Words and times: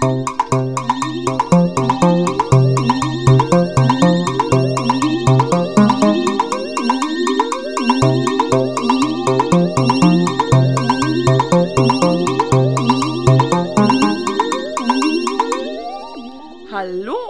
Hallo 0.00 0.14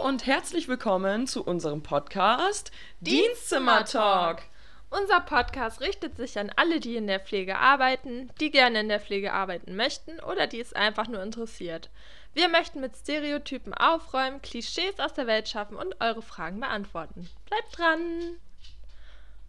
und 0.05 0.27
herzlich 0.27 0.69
willkommen 0.69 1.27
zu 1.27 1.43
unserem 1.43 1.83
Podcast 1.83 2.71
Dienstzimmer 3.01 3.87
Talk. 3.87 4.43
Unser 4.91 5.21
Podcast 5.21 5.81
richtet 5.81 6.17
sich 6.17 6.39
an 6.39 6.51
alle, 6.57 6.81
die 6.81 6.97
in 6.97 7.07
der 7.07 7.21
Pflege 7.21 7.57
arbeiten, 7.57 8.31
die 8.41 8.51
gerne 8.51 8.81
in 8.81 8.89
der 8.89 9.01
Pflege 9.01 9.33
arbeiten 9.33 9.75
möchten 9.75 10.21
oder 10.21 10.47
die 10.47 10.61
es 10.61 10.75
einfach 10.75 11.09
nur 11.09 11.23
interessiert. 11.23 11.89
Wir 12.39 12.49
möchten 12.49 12.79
mit 12.79 12.97
Stereotypen 12.97 13.75
aufräumen, 13.75 14.41
Klischees 14.41 15.01
aus 15.01 15.13
der 15.13 15.27
Welt 15.27 15.49
schaffen 15.49 15.77
und 15.77 16.01
eure 16.01 16.23
Fragen 16.23 16.61
beantworten. 16.61 17.29
Bleibt 17.47 17.77
dran! 17.77 18.37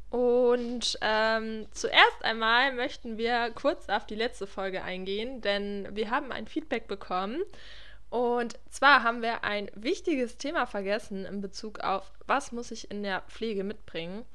Und 0.10 0.98
ähm, 1.02 1.68
zuerst 1.70 2.26
einmal 2.26 2.74
möchten 2.74 3.20
wir 3.20 3.52
kurz 3.52 3.88
auf 3.90 4.08
die 4.08 4.16
letzte 4.16 4.48
Folge 4.48 4.82
eingehen, 4.82 5.40
denn 5.42 5.88
wir 5.92 6.10
haben 6.10 6.32
ein 6.32 6.48
Feedback 6.48 6.88
bekommen. 6.88 7.44
Und 8.10 8.58
zwar 8.72 9.04
haben 9.04 9.22
wir 9.22 9.44
ein 9.44 9.70
wichtiges 9.76 10.38
Thema 10.38 10.66
vergessen 10.66 11.26
in 11.26 11.42
Bezug 11.42 11.82
auf, 11.82 12.12
was 12.26 12.52
muss 12.52 12.72
ich 12.72 12.90
in 12.90 13.04
der 13.04 13.22
Pflege 13.28 13.64
mitbringen. 13.64 14.26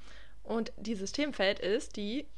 Und 0.45 0.73
dieses 0.77 1.11
Themenfeld 1.11 1.59
ist 1.59 1.97
die 1.97 2.29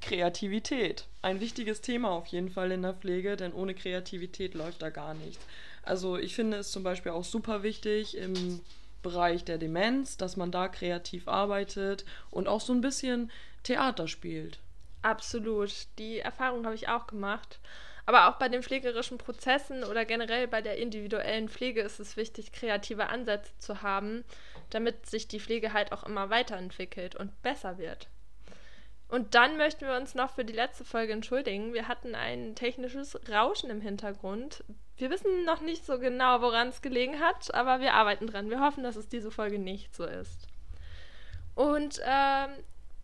Kreativität. 0.00 1.06
Ein 1.22 1.40
wichtiges 1.40 1.80
Thema 1.80 2.10
auf 2.10 2.26
jeden 2.26 2.50
Fall 2.50 2.70
in 2.70 2.82
der 2.82 2.94
Pflege, 2.94 3.36
denn 3.36 3.52
ohne 3.52 3.74
Kreativität 3.74 4.54
läuft 4.54 4.82
da 4.82 4.90
gar 4.90 5.14
nichts. 5.14 5.44
Also 5.82 6.16
ich 6.16 6.34
finde 6.34 6.58
es 6.58 6.70
zum 6.70 6.82
Beispiel 6.82 7.12
auch 7.12 7.24
super 7.24 7.62
wichtig 7.62 8.16
im 8.16 8.60
Bereich 9.02 9.44
der 9.44 9.58
Demenz, 9.58 10.16
dass 10.16 10.36
man 10.36 10.50
da 10.50 10.68
kreativ 10.68 11.28
arbeitet 11.28 12.04
und 12.30 12.48
auch 12.48 12.60
so 12.60 12.72
ein 12.72 12.80
bisschen 12.80 13.30
Theater 13.62 14.08
spielt. 14.08 14.58
Absolut. 15.02 15.72
Die 15.98 16.18
Erfahrung 16.18 16.64
habe 16.64 16.74
ich 16.74 16.88
auch 16.88 17.06
gemacht. 17.06 17.60
Aber 18.06 18.28
auch 18.28 18.38
bei 18.38 18.48
den 18.48 18.62
pflegerischen 18.62 19.18
Prozessen 19.18 19.82
oder 19.82 20.04
generell 20.04 20.46
bei 20.46 20.62
der 20.62 20.78
individuellen 20.78 21.48
Pflege 21.48 21.82
ist 21.82 21.98
es 21.98 22.16
wichtig, 22.16 22.52
kreative 22.52 23.08
Ansätze 23.08 23.50
zu 23.58 23.82
haben, 23.82 24.24
damit 24.70 25.06
sich 25.06 25.26
die 25.26 25.40
Pflege 25.40 25.72
halt 25.72 25.90
auch 25.92 26.04
immer 26.04 26.30
weiterentwickelt 26.30 27.16
und 27.16 27.42
besser 27.42 27.78
wird. 27.78 28.08
Und 29.08 29.34
dann 29.34 29.56
möchten 29.56 29.86
wir 29.86 29.96
uns 29.96 30.14
noch 30.14 30.30
für 30.34 30.44
die 30.44 30.52
letzte 30.52 30.84
Folge 30.84 31.12
entschuldigen. 31.12 31.72
Wir 31.72 31.86
hatten 31.86 32.14
ein 32.14 32.54
technisches 32.54 33.18
Rauschen 33.30 33.70
im 33.70 33.80
Hintergrund. 33.80 34.64
Wir 34.96 35.10
wissen 35.10 35.44
noch 35.44 35.60
nicht 35.60 35.86
so 35.86 35.98
genau, 35.98 36.40
woran 36.40 36.68
es 36.68 36.82
gelegen 36.82 37.20
hat, 37.20 37.54
aber 37.54 37.80
wir 37.80 37.94
arbeiten 37.94 38.26
dran. 38.26 38.50
Wir 38.50 38.60
hoffen, 38.60 38.82
dass 38.82 38.96
es 38.96 39.08
diese 39.08 39.30
Folge 39.30 39.58
nicht 39.58 39.94
so 39.94 40.04
ist. 40.04 40.48
Und 41.54 42.00
ähm, 42.04 42.50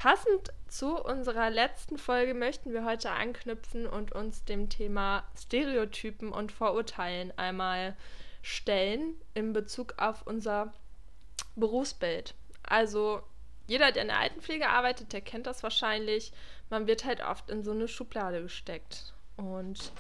Passend 0.03 0.53
zu 0.67 0.97
unserer 0.97 1.49
letzten 1.49 1.97
Folge 1.97 2.35
möchten 2.35 2.73
wir 2.73 2.85
heute 2.85 3.13
anknüpfen 3.13 3.87
und 3.87 4.11
uns 4.11 4.45
dem 4.45 4.69
Thema 4.69 5.23
Stereotypen 5.39 6.33
und 6.33 6.51
Vorurteilen 6.51 7.33
einmal 7.39 7.97
stellen 8.43 9.15
in 9.35 9.53
Bezug 9.53 9.95
auf 9.99 10.27
unser 10.27 10.73
Berufsbild. 11.55 12.35
Also 12.65 13.23
jeder, 13.67 13.93
der 13.93 14.03
in 14.03 14.09
der 14.09 14.19
Altenpflege 14.19 14.69
arbeitet, 14.69 15.13
der 15.13 15.21
kennt 15.21 15.47
das 15.47 15.63
wahrscheinlich. 15.63 16.33
Man 16.71 16.87
wird 16.87 17.05
halt 17.05 17.23
oft 17.23 17.51
in 17.51 17.63
so 17.63 17.71
eine 17.71 17.89
Schublade 17.89 18.43
gesteckt. 18.43 19.13
Und 19.37 19.93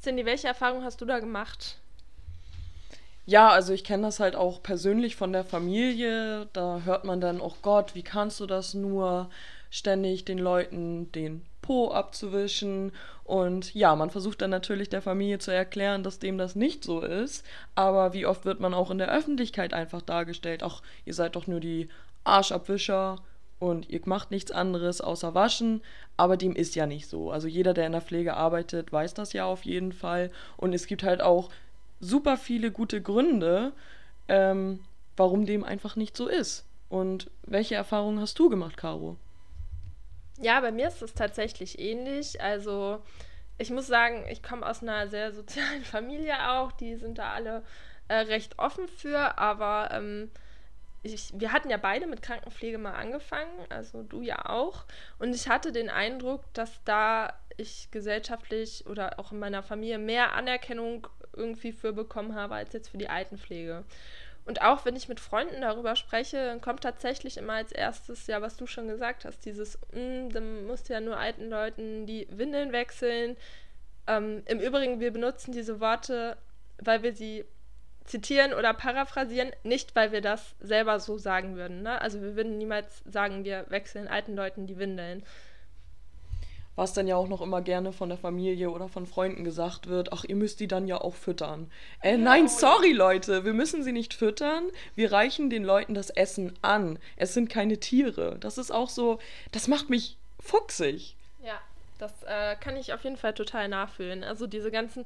Cindy, 0.00 0.24
welche 0.24 0.48
Erfahrung 0.48 0.84
hast 0.84 1.00
du 1.00 1.04
da 1.04 1.18
gemacht? 1.18 1.76
Ja, 3.26 3.50
also 3.50 3.72
ich 3.72 3.84
kenne 3.84 4.04
das 4.04 4.18
halt 4.18 4.34
auch 4.34 4.62
persönlich 4.62 5.16
von 5.16 5.32
der 5.32 5.44
Familie. 5.44 6.48
Da 6.52 6.82
hört 6.84 7.04
man 7.04 7.20
dann, 7.20 7.40
oh 7.40 7.54
Gott, 7.62 7.94
wie 7.94 8.02
kannst 8.02 8.40
du 8.40 8.46
das 8.46 8.74
nur, 8.74 9.30
ständig 9.70 10.24
den 10.24 10.38
Leuten 10.38 11.10
den 11.12 11.42
Po 11.62 11.92
abzuwischen. 11.92 12.92
Und 13.24 13.74
ja, 13.74 13.94
man 13.94 14.10
versucht 14.10 14.42
dann 14.42 14.50
natürlich 14.50 14.88
der 14.88 15.02
Familie 15.02 15.38
zu 15.38 15.52
erklären, 15.52 16.02
dass 16.02 16.18
dem 16.18 16.36
das 16.36 16.56
nicht 16.56 16.82
so 16.82 17.00
ist. 17.00 17.46
Aber 17.76 18.12
wie 18.12 18.26
oft 18.26 18.44
wird 18.44 18.60
man 18.60 18.74
auch 18.74 18.90
in 18.90 18.98
der 18.98 19.12
Öffentlichkeit 19.12 19.72
einfach 19.72 20.02
dargestellt, 20.02 20.62
ach, 20.64 20.82
ihr 21.04 21.14
seid 21.14 21.36
doch 21.36 21.46
nur 21.46 21.60
die 21.60 21.88
Arschabwischer 22.24 23.16
und 23.58 23.88
ihr 23.90 24.00
macht 24.06 24.30
nichts 24.30 24.50
anderes 24.50 25.00
außer 25.00 25.34
waschen, 25.34 25.82
aber 26.16 26.36
dem 26.36 26.56
ist 26.56 26.74
ja 26.74 26.86
nicht 26.86 27.08
so. 27.08 27.30
Also 27.30 27.46
jeder, 27.46 27.74
der 27.74 27.86
in 27.86 27.92
der 27.92 28.00
Pflege 28.00 28.34
arbeitet, 28.34 28.92
weiß 28.92 29.14
das 29.14 29.32
ja 29.32 29.44
auf 29.44 29.64
jeden 29.64 29.92
Fall. 29.92 30.30
Und 30.56 30.72
es 30.72 30.86
gibt 30.86 31.02
halt 31.02 31.20
auch 31.20 31.50
super 32.00 32.36
viele 32.38 32.72
gute 32.72 33.02
Gründe, 33.02 33.72
ähm, 34.28 34.80
warum 35.16 35.44
dem 35.44 35.62
einfach 35.62 35.96
nicht 35.96 36.16
so 36.16 36.26
ist. 36.26 36.66
Und 36.88 37.30
welche 37.42 37.74
Erfahrungen 37.74 38.20
hast 38.20 38.38
du 38.38 38.48
gemacht, 38.48 38.76
Caro? 38.76 39.16
Ja, 40.40 40.60
bei 40.60 40.72
mir 40.72 40.88
ist 40.88 41.02
es 41.02 41.12
tatsächlich 41.12 41.78
ähnlich. 41.78 42.40
Also 42.40 43.02
ich 43.58 43.70
muss 43.70 43.86
sagen, 43.86 44.24
ich 44.30 44.42
komme 44.42 44.66
aus 44.66 44.82
einer 44.82 45.08
sehr 45.08 45.32
sozialen 45.32 45.84
Familie 45.84 46.50
auch. 46.50 46.72
Die 46.72 46.96
sind 46.96 47.18
da 47.18 47.32
alle 47.32 47.62
äh, 48.08 48.14
recht 48.14 48.58
offen 48.58 48.88
für, 48.88 49.38
aber 49.38 49.90
ähm, 49.92 50.30
ich, 51.02 51.32
wir 51.34 51.52
hatten 51.52 51.70
ja 51.70 51.78
beide 51.78 52.06
mit 52.06 52.22
Krankenpflege 52.22 52.78
mal 52.78 52.92
angefangen, 52.92 53.50
also 53.68 54.02
du 54.02 54.20
ja 54.22 54.46
auch. 54.46 54.84
Und 55.18 55.34
ich 55.34 55.48
hatte 55.48 55.72
den 55.72 55.88
Eindruck, 55.88 56.42
dass 56.52 56.82
da 56.84 57.32
ich 57.56 57.90
gesellschaftlich 57.90 58.86
oder 58.86 59.18
auch 59.18 59.32
in 59.32 59.38
meiner 59.38 59.62
Familie 59.62 59.98
mehr 59.98 60.34
Anerkennung 60.34 61.06
irgendwie 61.34 61.72
für 61.72 61.92
bekommen 61.92 62.34
habe 62.34 62.54
als 62.54 62.72
jetzt 62.72 62.88
für 62.88 62.98
die 62.98 63.08
Altenpflege. 63.08 63.84
Und 64.46 64.62
auch 64.62 64.84
wenn 64.84 64.96
ich 64.96 65.08
mit 65.08 65.20
Freunden 65.20 65.60
darüber 65.60 65.96
spreche, 65.96 66.58
kommt 66.60 66.82
tatsächlich 66.82 67.36
immer 67.36 67.54
als 67.54 67.72
erstes, 67.72 68.26
ja, 68.26 68.42
was 68.42 68.56
du 68.56 68.66
schon 68.66 68.88
gesagt 68.88 69.24
hast, 69.24 69.44
dieses, 69.44 69.78
mm, 69.92 70.30
dann 70.30 70.66
musst 70.66 70.88
du 70.88 70.94
ja 70.94 71.00
nur 71.00 71.18
alten 71.18 71.48
Leuten 71.48 72.06
die 72.06 72.26
Windeln 72.30 72.72
wechseln. 72.72 73.36
Ähm, 74.06 74.42
Im 74.46 74.60
Übrigen, 74.60 74.98
wir 74.98 75.12
benutzen 75.12 75.52
diese 75.52 75.80
Worte, 75.80 76.36
weil 76.78 77.02
wir 77.02 77.14
sie 77.14 77.44
zitieren 78.10 78.52
oder 78.52 78.74
paraphrasieren, 78.74 79.50
nicht 79.62 79.94
weil 79.96 80.12
wir 80.12 80.20
das 80.20 80.54
selber 80.60 81.00
so 81.00 81.16
sagen 81.16 81.56
würden. 81.56 81.82
Ne? 81.82 82.00
Also 82.00 82.20
wir 82.20 82.36
würden 82.36 82.58
niemals 82.58 83.02
sagen, 83.10 83.44
wir 83.44 83.66
wechseln 83.68 84.08
alten 84.08 84.34
Leuten 84.34 84.66
die 84.66 84.78
Windeln, 84.78 85.22
was 86.76 86.92
dann 86.94 87.06
ja 87.06 87.16
auch 87.16 87.28
noch 87.28 87.42
immer 87.42 87.60
gerne 87.60 87.92
von 87.92 88.08
der 88.08 88.16
Familie 88.16 88.70
oder 88.70 88.88
von 88.88 89.06
Freunden 89.06 89.44
gesagt 89.44 89.88
wird, 89.88 90.12
ach, 90.12 90.24
ihr 90.24 90.36
müsst 90.36 90.60
die 90.60 90.66
dann 90.66 90.86
ja 90.86 90.98
auch 90.98 91.14
füttern. 91.14 91.70
Äh, 92.00 92.16
nein, 92.16 92.48
sorry 92.48 92.92
Leute, 92.92 93.44
wir 93.44 93.52
müssen 93.52 93.82
sie 93.82 93.92
nicht 93.92 94.14
füttern, 94.14 94.64
wir 94.94 95.12
reichen 95.12 95.50
den 95.50 95.62
Leuten 95.62 95.94
das 95.94 96.10
Essen 96.10 96.54
an. 96.62 96.98
Es 97.16 97.34
sind 97.34 97.50
keine 97.50 97.78
Tiere. 97.78 98.38
Das 98.40 98.56
ist 98.56 98.70
auch 98.70 98.88
so, 98.88 99.18
das 99.52 99.68
macht 99.68 99.90
mich 99.90 100.16
fuchsig. 100.38 101.16
Ja, 101.44 101.60
das 101.98 102.12
äh, 102.22 102.56
kann 102.56 102.76
ich 102.76 102.94
auf 102.94 103.04
jeden 103.04 103.18
Fall 103.18 103.34
total 103.34 103.68
nachfühlen. 103.68 104.24
Also 104.24 104.46
diese 104.46 104.70
ganzen, 104.70 105.04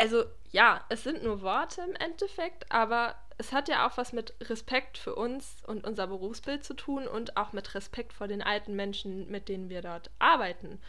also 0.00 0.24
ja, 0.50 0.84
es 0.88 1.04
sind 1.04 1.22
nur 1.22 1.42
Worte 1.42 1.82
im 1.82 1.94
Endeffekt, 1.94 2.70
aber 2.72 3.14
es 3.38 3.52
hat 3.52 3.68
ja 3.68 3.86
auch 3.86 3.96
was 3.96 4.12
mit 4.12 4.34
Respekt 4.40 4.98
für 4.98 5.14
uns 5.14 5.62
und 5.66 5.86
unser 5.86 6.06
Berufsbild 6.06 6.64
zu 6.64 6.74
tun 6.74 7.06
und 7.06 7.36
auch 7.36 7.52
mit 7.52 7.74
Respekt 7.74 8.12
vor 8.12 8.26
den 8.26 8.42
alten 8.42 8.74
Menschen, 8.74 9.30
mit 9.30 9.48
denen 9.48 9.68
wir 9.68 9.82
dort 9.82 10.10
arbeiten. 10.18 10.80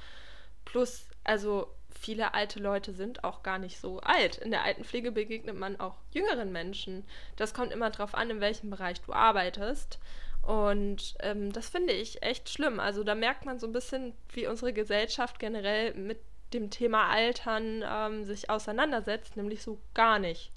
Plus, 0.65 1.07
also 1.23 1.67
viele 1.89 2.33
alte 2.33 2.59
Leute 2.59 2.93
sind 2.93 3.23
auch 3.23 3.43
gar 3.43 3.59
nicht 3.59 3.79
so 3.79 3.99
alt. 3.99 4.37
In 4.37 4.51
der 4.51 4.63
Altenpflege 4.63 5.11
begegnet 5.11 5.55
man 5.55 5.79
auch 5.79 5.95
jüngeren 6.11 6.51
Menschen. 6.51 7.05
Das 7.35 7.53
kommt 7.53 7.71
immer 7.71 7.89
darauf 7.89 8.15
an, 8.15 8.29
in 8.29 8.41
welchem 8.41 8.69
Bereich 8.69 9.01
du 9.01 9.13
arbeitest. 9.13 9.99
Und 10.41 11.15
ähm, 11.19 11.51
das 11.51 11.69
finde 11.69 11.93
ich 11.93 12.23
echt 12.23 12.49
schlimm. 12.49 12.79
Also 12.79 13.03
da 13.03 13.13
merkt 13.13 13.45
man 13.45 13.59
so 13.59 13.67
ein 13.67 13.73
bisschen, 13.73 14.13
wie 14.33 14.47
unsere 14.47 14.73
Gesellschaft 14.73 15.39
generell 15.39 15.93
mit 15.93 16.19
dem 16.53 16.69
Thema 16.69 17.09
Altern 17.09 17.83
ähm, 17.87 18.25
sich 18.25 18.49
auseinandersetzt, 18.49 19.37
nämlich 19.37 19.63
so 19.63 19.79
gar 19.93 20.19
nicht. 20.19 20.51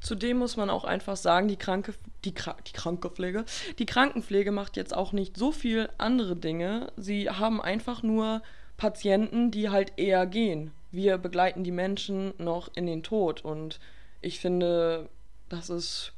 Zudem 0.00 0.38
muss 0.38 0.56
man 0.56 0.70
auch 0.70 0.84
einfach 0.84 1.16
sagen, 1.16 1.48
die, 1.48 1.58
Kranke, 1.58 1.94
die, 2.24 2.32
die 2.32 2.72
Krankenpflege, 2.72 3.44
die 3.78 3.86
Krankenpflege 3.86 4.50
macht 4.50 4.76
jetzt 4.76 4.96
auch 4.96 5.12
nicht 5.12 5.36
so 5.36 5.52
viel 5.52 5.90
andere 5.98 6.36
Dinge. 6.36 6.90
Sie 6.96 7.28
haben 7.28 7.60
einfach 7.60 8.02
nur 8.02 8.42
Patienten, 8.78 9.50
die 9.50 9.68
halt 9.68 9.92
eher 9.98 10.26
gehen. 10.26 10.72
Wir 10.90 11.18
begleiten 11.18 11.64
die 11.64 11.70
Menschen 11.70 12.32
noch 12.38 12.70
in 12.74 12.86
den 12.86 13.02
Tod 13.02 13.44
und 13.44 13.78
ich 14.22 14.40
finde, 14.40 15.08
das 15.50 15.68
ist. 15.68 16.12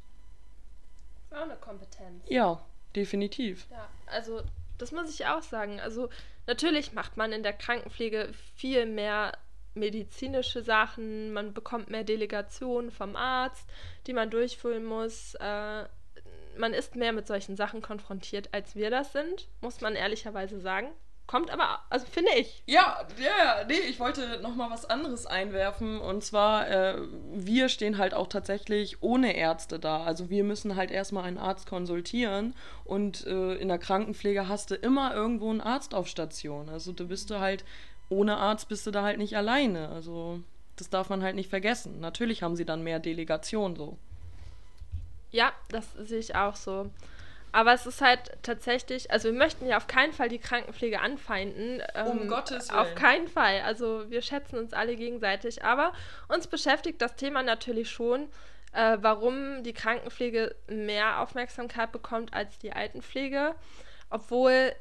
Auch 1.31 1.41
eine 1.41 1.55
Kompetenz. 1.55 2.23
Ja, 2.27 2.63
definitiv. 2.95 3.67
Ja, 3.69 3.89
also 4.07 4.41
das 4.77 4.91
muss 4.91 5.13
ich 5.13 5.25
auch 5.25 5.41
sagen. 5.41 5.79
Also 5.79 6.09
natürlich 6.47 6.93
macht 6.93 7.17
man 7.17 7.31
in 7.31 7.43
der 7.43 7.53
Krankenpflege 7.53 8.31
viel 8.55 8.85
mehr 8.85 9.33
medizinische 9.75 10.61
Sachen, 10.61 11.33
man 11.33 11.53
bekommt 11.53 11.89
mehr 11.89 12.03
Delegationen 12.03 12.91
vom 12.91 13.15
Arzt, 13.15 13.67
die 14.05 14.13
man 14.13 14.29
durchführen 14.29 14.85
muss. 14.85 15.35
Äh, 15.35 15.85
man 16.57 16.73
ist 16.73 16.95
mehr 16.95 17.13
mit 17.13 17.25
solchen 17.25 17.55
Sachen 17.55 17.81
konfrontiert, 17.81 18.49
als 18.53 18.75
wir 18.75 18.91
das 18.91 19.11
sind, 19.11 19.47
muss 19.61 19.81
man 19.81 19.95
ehrlicherweise 19.95 20.59
sagen. 20.59 20.91
Kommt 21.25 21.51
aber, 21.51 21.79
also 21.89 22.05
finde 22.05 22.31
ich. 22.37 22.63
Ja, 22.65 23.07
ja, 23.17 23.63
nee, 23.67 23.79
ich 23.89 23.99
wollte 23.99 24.39
noch 24.41 24.55
mal 24.55 24.69
was 24.69 24.85
anderes 24.85 25.25
einwerfen. 25.25 25.99
Und 25.99 26.23
zwar, 26.23 26.69
äh, 26.69 27.01
wir 27.33 27.69
stehen 27.69 27.97
halt 27.97 28.13
auch 28.13 28.27
tatsächlich 28.27 29.01
ohne 29.01 29.35
Ärzte 29.35 29.79
da. 29.79 30.03
Also 30.03 30.29
wir 30.29 30.43
müssen 30.43 30.75
halt 30.75 30.91
erstmal 30.91 31.23
einen 31.23 31.37
Arzt 31.37 31.65
konsultieren. 31.65 32.53
Und 32.83 33.25
äh, 33.25 33.55
in 33.55 33.69
der 33.69 33.79
Krankenpflege 33.79 34.49
hast 34.49 34.71
du 34.71 34.75
immer 34.75 35.13
irgendwo 35.13 35.49
einen 35.49 35.61
Arzt 35.61 35.95
auf 35.95 36.07
Station. 36.07 36.69
Also 36.69 36.91
du 36.91 37.07
bist 37.07 37.29
du 37.29 37.39
halt, 37.39 37.63
ohne 38.09 38.37
Arzt 38.37 38.67
bist 38.67 38.85
du 38.85 38.91
da 38.91 39.03
halt 39.03 39.17
nicht 39.17 39.37
alleine. 39.37 39.89
Also 39.89 40.41
das 40.75 40.89
darf 40.89 41.09
man 41.09 41.23
halt 41.23 41.35
nicht 41.35 41.49
vergessen. 41.49 42.01
Natürlich 42.01 42.43
haben 42.43 42.57
sie 42.57 42.65
dann 42.65 42.83
mehr 42.83 42.99
Delegation 42.99 43.75
so. 43.75 43.97
Ja, 45.31 45.51
das 45.69 45.93
sehe 45.93 46.19
ich 46.19 46.35
auch 46.35 46.55
so. 46.55 46.91
Aber 47.53 47.71
es 47.71 47.85
ist 47.85 48.01
halt 48.01 48.31
tatsächlich, 48.41 49.11
also 49.11 49.31
wir 49.31 49.37
möchten 49.37 49.67
ja 49.67 49.77
auf 49.77 49.85
keinen 49.85 50.11
Fall 50.11 50.27
die 50.27 50.39
Krankenpflege 50.39 50.99
anfeinden. 50.99 51.83
Ähm, 51.93 52.07
um 52.07 52.27
Gottes 52.27 52.69
Willen. 52.69 52.79
Auf 52.79 52.95
keinen 52.95 53.27
Fall. 53.27 53.61
Also 53.61 54.09
wir 54.09 54.23
schätzen 54.23 54.57
uns 54.57 54.73
alle 54.73 54.95
gegenseitig. 54.95 55.63
Aber 55.63 55.93
uns 56.27 56.47
beschäftigt 56.47 56.99
das 56.99 57.15
Thema 57.15 57.43
natürlich 57.43 57.91
schon, 57.91 58.27
äh, 58.73 58.97
warum 59.01 59.61
die 59.61 59.73
Krankenpflege 59.73 60.55
mehr 60.67 61.21
Aufmerksamkeit 61.21 61.91
bekommt 61.91 62.33
als 62.33 62.57
die 62.57 62.73
Altenpflege. 62.73 63.53
Obwohl 64.09 64.73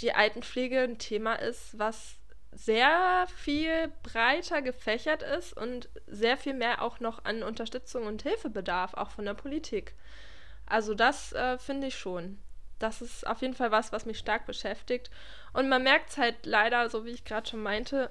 die 0.00 0.14
Altenpflege 0.14 0.80
ein 0.80 0.98
Thema 0.98 1.34
ist, 1.34 1.78
was 1.78 2.16
sehr 2.52 3.26
viel 3.36 3.92
breiter 4.02 4.62
gefächert 4.62 5.22
ist 5.22 5.54
und 5.54 5.90
sehr 6.06 6.38
viel 6.38 6.54
mehr 6.54 6.80
auch 6.80 7.00
noch 7.00 7.26
an 7.26 7.42
Unterstützung 7.42 8.06
und 8.06 8.22
Hilfe 8.22 8.48
bedarf, 8.48 8.94
auch 8.94 9.10
von 9.10 9.26
der 9.26 9.34
Politik. 9.34 9.94
Also 10.68 10.94
das 10.94 11.32
äh, 11.32 11.58
finde 11.58 11.88
ich 11.88 11.98
schon. 11.98 12.38
Das 12.78 13.02
ist 13.02 13.26
auf 13.26 13.40
jeden 13.42 13.54
Fall 13.54 13.70
was, 13.70 13.92
was 13.92 14.06
mich 14.06 14.18
stark 14.18 14.46
beschäftigt. 14.46 15.10
Und 15.52 15.68
man 15.68 15.82
merkt 15.82 16.10
es 16.10 16.18
halt 16.18 16.36
leider, 16.44 16.88
so 16.90 17.04
wie 17.04 17.10
ich 17.10 17.24
gerade 17.24 17.48
schon 17.48 17.62
meinte, 17.62 18.10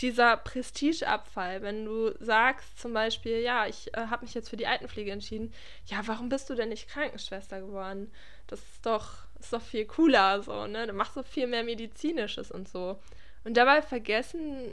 dieser 0.00 0.36
Prestigeabfall, 0.36 1.62
wenn 1.62 1.84
du 1.84 2.12
sagst 2.20 2.78
zum 2.78 2.92
Beispiel, 2.92 3.40
ja, 3.40 3.66
ich 3.66 3.92
äh, 3.94 4.06
habe 4.06 4.24
mich 4.24 4.34
jetzt 4.34 4.48
für 4.48 4.56
die 4.56 4.66
Altenpflege 4.66 5.10
entschieden, 5.10 5.52
ja, 5.86 6.00
warum 6.06 6.28
bist 6.28 6.48
du 6.48 6.54
denn 6.54 6.68
nicht 6.68 6.88
Krankenschwester 6.88 7.60
geworden? 7.60 8.12
Das 8.46 8.60
ist 8.60 8.86
doch, 8.86 9.12
ist 9.40 9.52
doch 9.52 9.60
viel 9.62 9.86
cooler, 9.86 10.42
so, 10.42 10.66
ne? 10.66 10.86
Du 10.86 10.92
machst 10.92 11.14
so 11.14 11.22
viel 11.24 11.48
mehr 11.48 11.64
Medizinisches 11.64 12.50
und 12.50 12.68
so. 12.68 13.00
Und 13.42 13.56
dabei 13.56 13.82
vergessen, 13.82 14.68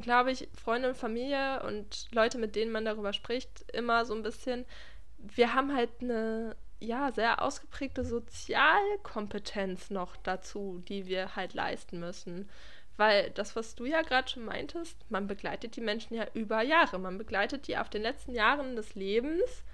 glaube 0.00 0.30
ich, 0.30 0.48
Freunde 0.62 0.88
und 0.90 0.96
Familie 0.96 1.62
und 1.64 2.06
Leute, 2.12 2.38
mit 2.38 2.54
denen 2.54 2.70
man 2.70 2.84
darüber 2.84 3.12
spricht, 3.12 3.70
immer 3.72 4.04
so 4.04 4.14
ein 4.14 4.22
bisschen, 4.22 4.64
wir 5.34 5.54
haben 5.54 5.74
halt 5.74 5.90
eine 6.00 6.56
ja, 6.78 7.10
sehr 7.12 7.42
ausgeprägte 7.42 8.04
Sozialkompetenz 8.04 9.90
noch 9.90 10.16
dazu, 10.16 10.82
die 10.88 11.06
wir 11.06 11.34
halt 11.36 11.54
leisten 11.54 11.98
müssen. 12.00 12.48
Weil 12.96 13.30
das, 13.30 13.56
was 13.56 13.74
du 13.74 13.84
ja 13.84 14.02
gerade 14.02 14.28
schon 14.28 14.44
meintest, 14.44 14.96
man 15.10 15.26
begleitet 15.26 15.76
die 15.76 15.80
Menschen 15.82 16.14
ja 16.14 16.26
über 16.34 16.62
Jahre. 16.62 16.98
Man 16.98 17.18
begleitet 17.18 17.68
die 17.68 17.76
auf 17.76 17.90
den 17.90 18.02
letzten 18.02 18.32
Jahren 18.32 18.76
des 18.76 18.94
Lebens. 18.94 19.64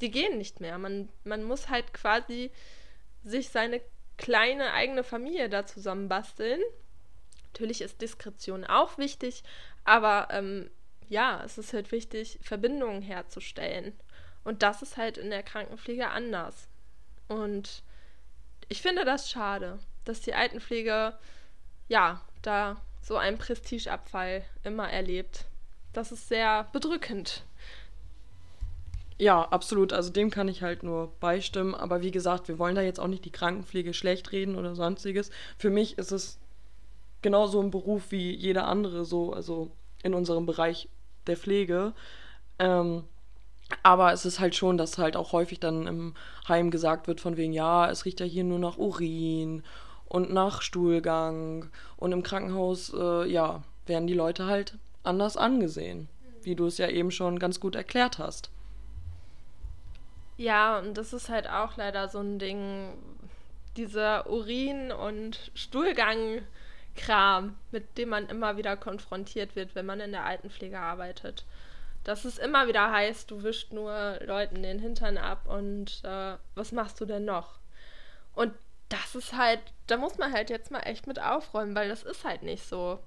Die 0.00 0.10
gehen 0.10 0.38
nicht 0.38 0.60
mehr. 0.60 0.76
Man, 0.78 1.08
man 1.22 1.44
muss 1.44 1.68
halt 1.68 1.92
quasi 1.94 2.50
sich 3.22 3.48
seine 3.48 3.80
kleine 4.16 4.72
eigene 4.72 5.04
Familie 5.04 5.48
da 5.48 5.66
zusammenbasteln. 5.66 6.60
Natürlich 7.52 7.80
ist 7.80 8.00
Diskretion 8.00 8.64
auch 8.64 8.98
wichtig, 8.98 9.44
aber 9.84 10.28
ähm, 10.30 10.70
ja, 11.08 11.42
es 11.44 11.58
ist 11.58 11.72
halt 11.72 11.92
wichtig, 11.92 12.38
Verbindungen 12.42 13.02
herzustellen. 13.02 13.92
Und 14.44 14.62
das 14.62 14.82
ist 14.82 14.96
halt 14.96 15.18
in 15.18 15.30
der 15.30 15.42
Krankenpflege 15.42 16.08
anders. 16.08 16.68
Und 17.28 17.82
ich 18.68 18.82
finde 18.82 19.04
das 19.04 19.30
schade, 19.30 19.78
dass 20.04 20.20
die 20.20 20.34
Altenpflege, 20.34 21.14
ja, 21.88 22.20
da 22.42 22.76
so 23.02 23.16
einen 23.16 23.38
Prestigeabfall 23.38 24.44
immer 24.62 24.88
erlebt. 24.88 25.46
Das 25.92 26.12
ist 26.12 26.28
sehr 26.28 26.68
bedrückend. 26.72 27.44
Ja, 29.18 29.42
absolut. 29.42 29.92
Also 29.92 30.10
dem 30.10 30.30
kann 30.30 30.48
ich 30.48 30.62
halt 30.62 30.82
nur 30.82 31.12
beistimmen. 31.20 31.74
Aber 31.74 32.02
wie 32.02 32.10
gesagt, 32.10 32.48
wir 32.48 32.58
wollen 32.58 32.74
da 32.74 32.82
jetzt 32.82 32.98
auch 32.98 33.06
nicht 33.06 33.24
die 33.24 33.30
Krankenpflege 33.30 33.94
schlecht 33.94 34.32
reden 34.32 34.56
oder 34.56 34.74
sonstiges. 34.74 35.30
Für 35.56 35.70
mich 35.70 35.98
ist 35.98 36.12
es 36.12 36.38
genauso 37.22 37.60
ein 37.60 37.70
Beruf 37.70 38.10
wie 38.10 38.34
jeder 38.34 38.66
andere, 38.66 39.04
so, 39.04 39.32
also 39.32 39.70
in 40.02 40.14
unserem 40.14 40.46
Bereich 40.46 40.88
der 41.26 41.36
Pflege. 41.36 41.94
Ähm, 42.58 43.04
aber 43.82 44.12
es 44.12 44.24
ist 44.24 44.40
halt 44.40 44.54
schon, 44.54 44.76
dass 44.76 44.98
halt 44.98 45.16
auch 45.16 45.32
häufig 45.32 45.60
dann 45.60 45.86
im 45.86 46.14
Heim 46.48 46.70
gesagt 46.70 47.06
wird, 47.06 47.20
von 47.20 47.36
wegen, 47.36 47.52
ja, 47.52 47.90
es 47.90 48.04
riecht 48.04 48.20
ja 48.20 48.26
hier 48.26 48.44
nur 48.44 48.58
nach 48.58 48.78
Urin 48.78 49.62
und 50.06 50.32
nach 50.32 50.62
Stuhlgang. 50.62 51.70
Und 51.96 52.12
im 52.12 52.22
Krankenhaus, 52.22 52.92
äh, 52.94 53.30
ja, 53.30 53.62
werden 53.86 54.06
die 54.06 54.14
Leute 54.14 54.46
halt 54.46 54.78
anders 55.02 55.36
angesehen. 55.36 56.08
Wie 56.42 56.54
du 56.54 56.66
es 56.66 56.78
ja 56.78 56.88
eben 56.88 57.10
schon 57.10 57.38
ganz 57.38 57.60
gut 57.60 57.74
erklärt 57.74 58.18
hast. 58.18 58.50
Ja, 60.36 60.78
und 60.78 60.98
das 60.98 61.12
ist 61.12 61.28
halt 61.28 61.48
auch 61.48 61.76
leider 61.76 62.08
so 62.08 62.18
ein 62.18 62.38
Ding, 62.38 62.92
dieser 63.76 64.28
Urin- 64.28 64.92
und 64.92 65.50
Stuhlgang-Kram, 65.54 67.54
mit 67.70 67.98
dem 67.98 68.08
man 68.10 68.28
immer 68.28 68.56
wieder 68.56 68.76
konfrontiert 68.76 69.56
wird, 69.56 69.74
wenn 69.74 69.86
man 69.86 70.00
in 70.00 70.12
der 70.12 70.24
Altenpflege 70.24 70.78
arbeitet 70.78 71.44
dass 72.04 72.24
es 72.24 72.38
immer 72.38 72.68
wieder 72.68 72.90
heißt, 72.92 73.30
du 73.30 73.42
wischst 73.42 73.72
nur 73.72 74.18
Leuten 74.24 74.62
den 74.62 74.78
Hintern 74.78 75.18
ab 75.18 75.48
und 75.48 76.02
äh, 76.04 76.36
was 76.54 76.72
machst 76.72 77.00
du 77.00 77.06
denn 77.06 77.24
noch? 77.24 77.58
Und 78.34 78.52
das 78.90 79.14
ist 79.14 79.32
halt, 79.32 79.60
da 79.86 79.96
muss 79.96 80.18
man 80.18 80.32
halt 80.32 80.50
jetzt 80.50 80.70
mal 80.70 80.80
echt 80.80 81.06
mit 81.06 81.20
aufräumen, 81.20 81.74
weil 81.74 81.88
das 81.88 82.02
ist 82.02 82.24
halt 82.24 82.42
nicht 82.42 82.68
so. 82.68 82.98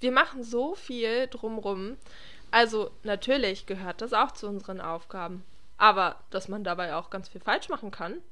Wir 0.00 0.12
machen 0.12 0.42
so 0.44 0.74
viel 0.74 1.26
drumrum. 1.28 1.96
Also 2.50 2.90
natürlich 3.02 3.66
gehört 3.66 4.02
das 4.02 4.12
auch 4.12 4.32
zu 4.32 4.46
unseren 4.46 4.80
Aufgaben. 4.80 5.44
Aber 5.78 6.20
dass 6.30 6.48
man 6.48 6.62
dabei 6.62 6.94
auch 6.94 7.10
ganz 7.10 7.28
viel 7.28 7.40
falsch 7.40 7.68
machen 7.68 7.90
kann, 7.90 8.22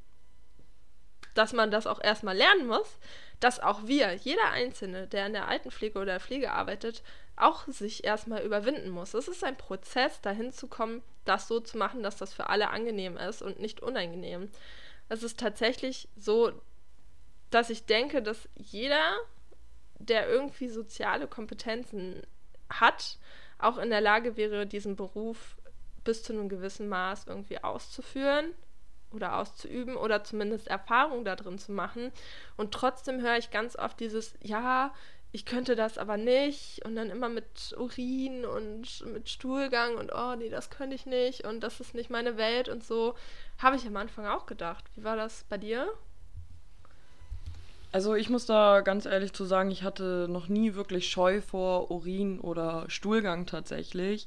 dass 1.34 1.52
man 1.52 1.70
das 1.70 1.86
auch 1.86 2.00
erstmal 2.00 2.36
lernen 2.36 2.66
muss, 2.66 2.98
dass 3.40 3.58
auch 3.58 3.86
wir, 3.86 4.12
jeder 4.14 4.50
Einzelne, 4.50 5.08
der 5.08 5.26
in 5.26 5.32
der 5.32 5.48
Altenpflege 5.48 5.98
oder 5.98 6.12
der 6.12 6.20
Pflege 6.20 6.52
arbeitet, 6.52 7.02
auch 7.42 7.66
sich 7.66 8.04
erstmal 8.04 8.42
überwinden 8.42 8.90
muss. 8.90 9.14
Es 9.14 9.28
ist 9.28 9.44
ein 9.44 9.56
Prozess, 9.56 10.20
dahin 10.20 10.52
zu 10.52 10.68
kommen, 10.68 11.02
das 11.24 11.48
so 11.48 11.60
zu 11.60 11.76
machen, 11.76 12.02
dass 12.02 12.16
das 12.16 12.32
für 12.32 12.48
alle 12.48 12.70
angenehm 12.70 13.16
ist 13.16 13.42
und 13.42 13.60
nicht 13.60 13.80
unangenehm. 13.80 14.50
Es 15.08 15.22
ist 15.22 15.38
tatsächlich 15.38 16.08
so, 16.16 16.52
dass 17.50 17.70
ich 17.70 17.84
denke, 17.84 18.22
dass 18.22 18.48
jeder, 18.54 19.16
der 19.98 20.28
irgendwie 20.28 20.68
soziale 20.68 21.26
Kompetenzen 21.26 22.22
hat, 22.70 23.18
auch 23.58 23.78
in 23.78 23.90
der 23.90 24.00
Lage 24.00 24.36
wäre, 24.36 24.66
diesen 24.66 24.96
Beruf 24.96 25.56
bis 26.04 26.22
zu 26.22 26.32
einem 26.32 26.48
gewissen 26.48 26.88
Maß 26.88 27.26
irgendwie 27.26 27.62
auszuführen 27.62 28.54
oder 29.12 29.38
auszuüben 29.38 29.96
oder 29.96 30.24
zumindest 30.24 30.68
Erfahrung 30.68 31.24
da 31.24 31.36
drin 31.36 31.58
zu 31.58 31.72
machen. 31.72 32.12
Und 32.56 32.72
trotzdem 32.72 33.20
höre 33.20 33.36
ich 33.36 33.50
ganz 33.50 33.76
oft 33.76 34.00
dieses, 34.00 34.34
ja, 34.40 34.92
ich 35.32 35.46
könnte 35.46 35.74
das 35.76 35.96
aber 35.96 36.18
nicht 36.18 36.84
und 36.84 36.94
dann 36.94 37.08
immer 37.08 37.30
mit 37.30 37.74
Urin 37.78 38.44
und 38.44 39.06
mit 39.06 39.30
Stuhlgang 39.30 39.96
und 39.96 40.12
oh 40.14 40.34
nee, 40.36 40.50
das 40.50 40.68
könnte 40.68 40.94
ich 40.94 41.06
nicht 41.06 41.44
und 41.44 41.60
das 41.60 41.80
ist 41.80 41.94
nicht 41.94 42.10
meine 42.10 42.36
Welt 42.36 42.68
und 42.68 42.84
so. 42.84 43.14
Habe 43.58 43.76
ich 43.76 43.86
am 43.86 43.96
Anfang 43.96 44.26
auch 44.26 44.44
gedacht. 44.44 44.84
Wie 44.94 45.04
war 45.04 45.16
das 45.16 45.44
bei 45.48 45.56
dir? 45.56 45.88
Also 47.92 48.14
ich 48.14 48.28
muss 48.28 48.44
da 48.44 48.80
ganz 48.82 49.06
ehrlich 49.06 49.32
zu 49.32 49.44
sagen, 49.44 49.70
ich 49.70 49.82
hatte 49.82 50.26
noch 50.28 50.48
nie 50.48 50.74
wirklich 50.74 51.10
Scheu 51.10 51.40
vor 51.40 51.90
Urin 51.90 52.38
oder 52.38 52.84
Stuhlgang 52.88 53.46
tatsächlich. 53.46 54.26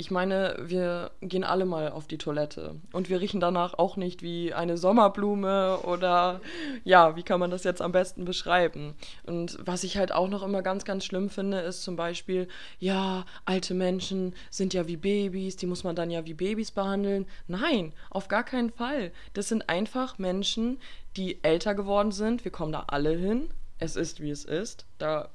Ich 0.00 0.12
meine, 0.12 0.54
wir 0.60 1.10
gehen 1.22 1.42
alle 1.42 1.64
mal 1.64 1.90
auf 1.90 2.06
die 2.06 2.18
Toilette 2.18 2.76
und 2.92 3.08
wir 3.08 3.20
riechen 3.20 3.40
danach 3.40 3.74
auch 3.74 3.96
nicht 3.96 4.22
wie 4.22 4.54
eine 4.54 4.78
Sommerblume 4.78 5.78
oder 5.78 6.40
ja, 6.84 7.16
wie 7.16 7.24
kann 7.24 7.40
man 7.40 7.50
das 7.50 7.64
jetzt 7.64 7.82
am 7.82 7.90
besten 7.90 8.24
beschreiben? 8.24 8.94
Und 9.24 9.58
was 9.60 9.82
ich 9.82 9.96
halt 9.98 10.12
auch 10.12 10.28
noch 10.28 10.44
immer 10.44 10.62
ganz, 10.62 10.84
ganz 10.84 11.04
schlimm 11.04 11.30
finde, 11.30 11.58
ist 11.62 11.82
zum 11.82 11.96
Beispiel, 11.96 12.46
ja, 12.78 13.26
alte 13.44 13.74
Menschen 13.74 14.36
sind 14.50 14.72
ja 14.72 14.86
wie 14.86 14.96
Babys, 14.96 15.56
die 15.56 15.66
muss 15.66 15.82
man 15.82 15.96
dann 15.96 16.12
ja 16.12 16.24
wie 16.24 16.34
Babys 16.34 16.70
behandeln. 16.70 17.26
Nein, 17.48 17.92
auf 18.08 18.28
gar 18.28 18.44
keinen 18.44 18.70
Fall. 18.70 19.10
Das 19.34 19.48
sind 19.48 19.68
einfach 19.68 20.16
Menschen, 20.16 20.78
die 21.16 21.42
älter 21.42 21.74
geworden 21.74 22.12
sind. 22.12 22.44
Wir 22.44 22.52
kommen 22.52 22.70
da 22.70 22.84
alle 22.86 23.16
hin. 23.16 23.50
Es 23.80 23.96
ist, 23.96 24.20
wie 24.20 24.30
es 24.30 24.44
ist. 24.44 24.86
Da 24.98 25.28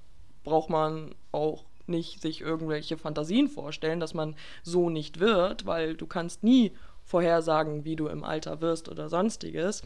braucht 0.46 0.70
man 0.70 1.16
auch 1.34 1.66
nicht 1.94 2.22
sich 2.22 2.42
irgendwelche 2.42 2.98
Fantasien 2.98 3.48
vorstellen, 3.48 4.02
dass 4.02 4.14
man 4.14 4.36
so 4.64 4.90
nicht 4.90 5.20
wird, 5.22 5.66
weil 5.66 5.96
du 5.96 6.06
kannst 6.06 6.44
nie 6.44 6.74
vorhersagen, 7.06 7.86
wie 7.86 7.96
du 7.96 8.08
im 8.08 8.24
Alter 8.24 8.60
wirst 8.62 8.90
oder 8.90 9.10
sonstiges. 9.10 9.84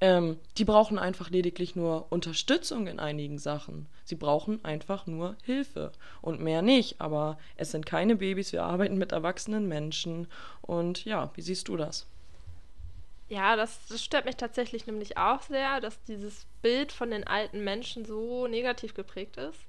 Ähm, 0.00 0.38
die 0.58 0.64
brauchen 0.64 0.98
einfach 0.98 1.30
lediglich 1.30 1.76
nur 1.76 2.10
Unterstützung 2.10 2.88
in 2.88 2.98
einigen 2.98 3.38
Sachen. 3.38 3.86
Sie 4.04 4.16
brauchen 4.16 4.64
einfach 4.64 5.06
nur 5.06 5.36
Hilfe 5.44 5.92
und 6.20 6.40
mehr 6.40 6.62
nicht. 6.62 7.00
Aber 7.00 7.38
es 7.56 7.70
sind 7.70 7.86
keine 7.86 8.16
Babys, 8.16 8.52
wir 8.52 8.64
arbeiten 8.64 8.98
mit 8.98 9.12
erwachsenen 9.12 9.68
Menschen. 9.68 10.26
Und 10.62 11.04
ja, 11.04 11.30
wie 11.34 11.42
siehst 11.42 11.68
du 11.68 11.76
das? 11.76 12.06
Ja, 13.28 13.56
das, 13.56 13.86
das 13.88 14.02
stört 14.02 14.26
mich 14.26 14.36
tatsächlich 14.36 14.86
nämlich 14.86 15.16
auch 15.16 15.40
sehr, 15.42 15.80
dass 15.80 16.02
dieses 16.04 16.46
Bild 16.60 16.92
von 16.92 17.10
den 17.10 17.26
alten 17.26 17.64
Menschen 17.64 18.04
so 18.04 18.46
negativ 18.46 18.94
geprägt 18.94 19.38
ist, 19.38 19.60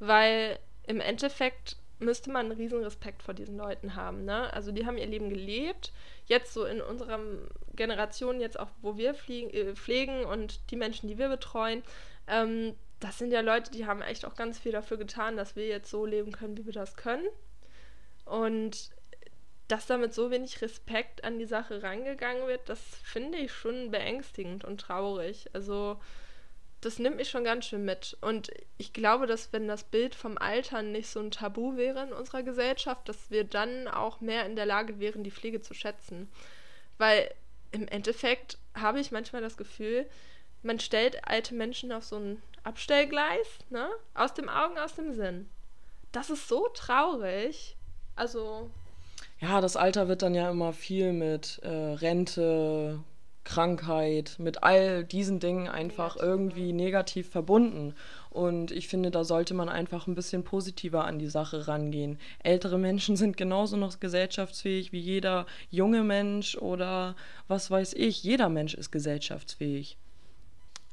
weil 0.00 0.58
im 0.88 1.00
Endeffekt 1.00 1.76
müsste 2.00 2.30
man 2.30 2.46
einen 2.46 2.58
riesen 2.58 2.82
Respekt 2.82 3.22
vor 3.22 3.34
diesen 3.34 3.56
Leuten 3.56 3.94
haben. 3.94 4.24
Ne? 4.24 4.52
Also 4.52 4.72
die 4.72 4.86
haben 4.86 4.98
ihr 4.98 5.06
Leben 5.06 5.28
gelebt. 5.28 5.92
Jetzt 6.26 6.54
so 6.54 6.64
in 6.64 6.80
unserer 6.80 7.20
Generation, 7.74 8.40
jetzt 8.40 8.58
auch 8.58 8.70
wo 8.82 8.96
wir 8.96 9.14
fliegen, 9.14 9.50
äh, 9.50 9.74
pflegen 9.74 10.24
und 10.24 10.70
die 10.70 10.76
Menschen, 10.76 11.08
die 11.08 11.18
wir 11.18 11.28
betreuen, 11.28 11.82
ähm, 12.26 12.74
das 13.00 13.18
sind 13.18 13.30
ja 13.30 13.40
Leute, 13.40 13.70
die 13.70 13.86
haben 13.86 14.02
echt 14.02 14.24
auch 14.24 14.34
ganz 14.34 14.58
viel 14.58 14.72
dafür 14.72 14.96
getan, 14.96 15.36
dass 15.36 15.56
wir 15.56 15.66
jetzt 15.66 15.90
so 15.90 16.04
leben 16.04 16.32
können, 16.32 16.56
wie 16.56 16.66
wir 16.66 16.72
das 16.72 16.96
können. 16.96 17.26
Und 18.24 18.90
dass 19.68 19.86
damit 19.86 20.14
so 20.14 20.30
wenig 20.30 20.62
Respekt 20.62 21.24
an 21.24 21.38
die 21.38 21.46
Sache 21.46 21.82
rangegangen 21.82 22.46
wird, 22.46 22.68
das 22.68 22.80
finde 23.04 23.38
ich 23.38 23.52
schon 23.52 23.90
beängstigend 23.90 24.64
und 24.64 24.80
traurig. 24.80 25.48
Also 25.52 26.00
das 26.80 26.98
nimmt 26.98 27.16
mich 27.16 27.28
schon 27.30 27.44
ganz 27.44 27.66
schön 27.66 27.84
mit. 27.84 28.16
Und 28.20 28.50
ich 28.76 28.92
glaube, 28.92 29.26
dass 29.26 29.52
wenn 29.52 29.66
das 29.66 29.84
Bild 29.84 30.14
vom 30.14 30.38
Altern 30.38 30.92
nicht 30.92 31.08
so 31.08 31.20
ein 31.20 31.30
Tabu 31.30 31.76
wäre 31.76 32.04
in 32.04 32.12
unserer 32.12 32.42
Gesellschaft, 32.42 33.08
dass 33.08 33.30
wir 33.30 33.44
dann 33.44 33.88
auch 33.88 34.20
mehr 34.20 34.46
in 34.46 34.54
der 34.54 34.66
Lage 34.66 35.00
wären, 35.00 35.24
die 35.24 35.30
Pflege 35.30 35.60
zu 35.60 35.74
schätzen. 35.74 36.30
Weil 36.96 37.34
im 37.72 37.88
Endeffekt 37.88 38.58
habe 38.74 39.00
ich 39.00 39.10
manchmal 39.10 39.42
das 39.42 39.56
Gefühl, 39.56 40.06
man 40.62 40.78
stellt 40.80 41.26
alte 41.26 41.54
Menschen 41.54 41.92
auf 41.92 42.04
so 42.04 42.16
ein 42.16 42.42
Abstellgleis, 42.62 43.46
ne? 43.70 43.88
Aus 44.14 44.34
dem 44.34 44.48
Augen, 44.48 44.78
aus 44.78 44.94
dem 44.94 45.14
Sinn. 45.14 45.48
Das 46.12 46.30
ist 46.30 46.48
so 46.48 46.68
traurig. 46.74 47.76
Also. 48.16 48.70
Ja, 49.40 49.60
das 49.60 49.76
Alter 49.76 50.08
wird 50.08 50.22
dann 50.22 50.34
ja 50.34 50.50
immer 50.50 50.72
viel 50.72 51.12
mit 51.12 51.60
äh, 51.62 51.68
Rente, 51.68 53.00
Krankheit, 53.48 54.36
mit 54.38 54.62
all 54.62 55.04
diesen 55.04 55.40
Dingen 55.40 55.68
einfach 55.68 56.16
irgendwie 56.16 56.74
negativ 56.74 57.30
verbunden. 57.30 57.94
Und 58.28 58.70
ich 58.70 58.88
finde, 58.88 59.10
da 59.10 59.24
sollte 59.24 59.54
man 59.54 59.70
einfach 59.70 60.06
ein 60.06 60.14
bisschen 60.14 60.44
positiver 60.44 61.06
an 61.06 61.18
die 61.18 61.28
Sache 61.28 61.66
rangehen. 61.66 62.20
Ältere 62.42 62.78
Menschen 62.78 63.16
sind 63.16 63.38
genauso 63.38 63.78
noch 63.78 64.00
gesellschaftsfähig 64.00 64.92
wie 64.92 65.00
jeder 65.00 65.46
junge 65.70 66.04
Mensch 66.04 66.56
oder 66.58 67.16
was 67.48 67.70
weiß 67.70 67.94
ich. 67.94 68.22
Jeder 68.22 68.50
Mensch 68.50 68.74
ist 68.74 68.92
gesellschaftsfähig. 68.92 69.96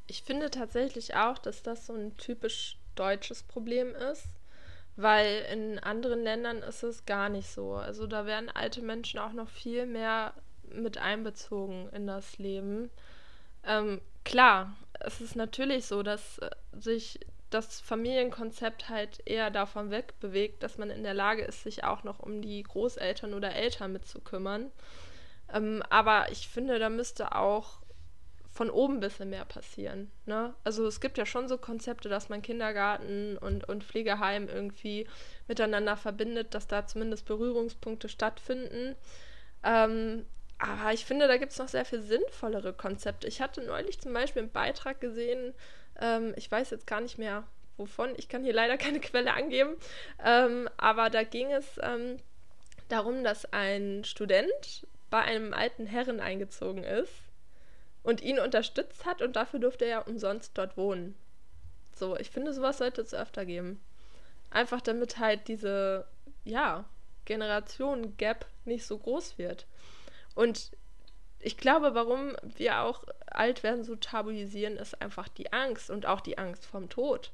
Ich 0.07 0.23
finde 0.23 0.49
tatsächlich 0.49 1.13
auch, 1.15 1.37
dass 1.37 1.61
das 1.61 1.85
so 1.85 1.93
ein 1.93 2.15
typisch 2.15 2.77
deutsches 2.95 3.43
Problem 3.43 3.93
ist, 4.13 4.27
weil 4.95 5.45
in 5.51 5.77
anderen 5.79 6.23
Ländern 6.23 6.59
ist 6.59 6.83
es 6.83 7.05
gar 7.05 7.27
nicht 7.27 7.49
so. 7.49 7.73
Also 7.73 8.07
da 8.07 8.25
werden 8.25 8.49
alte 8.49 8.81
Menschen 8.81 9.19
auch 9.19 9.33
noch 9.33 9.49
viel 9.49 9.85
mehr 9.85 10.33
mit 10.73 10.97
einbezogen 10.97 11.89
in 11.89 12.07
das 12.07 12.37
Leben. 12.37 12.89
Ähm, 13.63 14.01
klar, 14.23 14.75
es 14.99 15.21
ist 15.21 15.35
natürlich 15.35 15.85
so, 15.85 16.03
dass 16.03 16.39
äh, 16.39 16.49
sich 16.73 17.19
das 17.49 17.79
Familienkonzept 17.79 18.89
halt 18.89 19.21
eher 19.25 19.49
davon 19.49 19.91
wegbewegt, 19.91 20.61
dass 20.63 20.77
man 20.77 20.89
in 20.89 21.03
der 21.03 21.13
Lage 21.13 21.43
ist, 21.43 21.63
sich 21.63 21.83
auch 21.83 22.03
noch 22.03 22.19
um 22.19 22.41
die 22.41 22.63
Großeltern 22.63 23.33
oder 23.33 23.53
Eltern 23.53 23.93
mitzukümmern. 23.93 24.71
Ähm, 25.53 25.83
aber 25.89 26.31
ich 26.31 26.47
finde, 26.47 26.79
da 26.79 26.89
müsste 26.89 27.35
auch 27.35 27.79
von 28.51 28.69
oben 28.69 28.95
ein 28.95 28.99
bisschen 29.01 29.29
mehr 29.29 29.43
passieren. 29.45 30.09
Ne? 30.25 30.53
Also 30.63 30.87
es 30.87 31.01
gibt 31.01 31.17
ja 31.17 31.25
schon 31.25 31.49
so 31.49 31.57
Konzepte, 31.57 32.07
dass 32.07 32.29
man 32.29 32.41
Kindergarten 32.41 33.37
und, 33.37 33.67
und 33.67 33.83
Pflegeheim 33.83 34.47
irgendwie 34.47 35.07
miteinander 35.47 35.97
verbindet, 35.97 36.53
dass 36.53 36.65
da 36.65 36.87
zumindest 36.87 37.25
Berührungspunkte 37.25 38.07
stattfinden. 38.07 38.95
Ähm, 39.61 40.25
aber 40.57 40.93
ich 40.93 41.05
finde, 41.05 41.27
da 41.27 41.37
gibt 41.37 41.51
es 41.51 41.59
noch 41.59 41.67
sehr 41.67 41.85
viel 41.85 42.01
sinnvollere 42.01 42.73
Konzepte. 42.73 43.27
Ich 43.27 43.41
hatte 43.41 43.61
neulich 43.61 43.99
zum 43.99 44.13
Beispiel 44.13 44.43
einen 44.43 44.51
Beitrag 44.51 45.01
gesehen, 45.01 45.53
ähm, 45.99 46.33
ich 46.37 46.49
weiß 46.49 46.69
jetzt 46.69 46.87
gar 46.87 47.01
nicht 47.01 47.17
mehr 47.17 47.43
wovon, 47.77 48.13
ich 48.17 48.29
kann 48.29 48.43
hier 48.43 48.53
leider 48.53 48.77
keine 48.79 48.99
Quelle 48.99 49.33
angeben, 49.33 49.75
ähm, 50.23 50.69
aber 50.77 51.09
da 51.09 51.23
ging 51.23 51.51
es 51.51 51.79
ähm, 51.81 52.17
darum, 52.89 53.23
dass 53.23 53.51
ein 53.53 54.03
Student 54.03 54.87
bei 55.09 55.21
einem 55.21 55.53
alten 55.53 55.85
Herren 55.85 56.19
eingezogen 56.19 56.83
ist 56.83 57.13
und 58.03 58.21
ihn 58.21 58.39
unterstützt 58.39 59.05
hat 59.05 59.21
und 59.21 59.35
dafür 59.35 59.59
durfte 59.59 59.85
er 59.85 60.07
umsonst 60.07 60.57
dort 60.57 60.77
wohnen. 60.77 61.15
So, 61.95 62.17
ich 62.17 62.29
finde, 62.29 62.53
sowas 62.53 62.79
sollte 62.79 63.01
es 63.01 63.13
öfter 63.13 63.45
geben. 63.45 63.81
Einfach 64.51 64.81
damit 64.81 65.17
halt 65.17 65.47
diese, 65.47 66.05
ja, 66.43 66.85
Generation-Gap 67.25 68.45
nicht 68.65 68.85
so 68.85 68.97
groß 68.97 69.37
wird. 69.37 69.65
Und 70.35 70.71
ich 71.39 71.57
glaube, 71.57 71.95
warum 71.95 72.35
wir 72.43 72.81
auch 72.81 73.03
alt 73.27 73.63
werden 73.63 73.83
so 73.83 73.95
tabuisieren, 73.95 74.77
ist 74.77 75.01
einfach 75.01 75.27
die 75.27 75.53
Angst 75.53 75.89
und 75.89 76.05
auch 76.05 76.21
die 76.21 76.37
Angst 76.37 76.65
vom 76.65 76.89
Tod. 76.89 77.31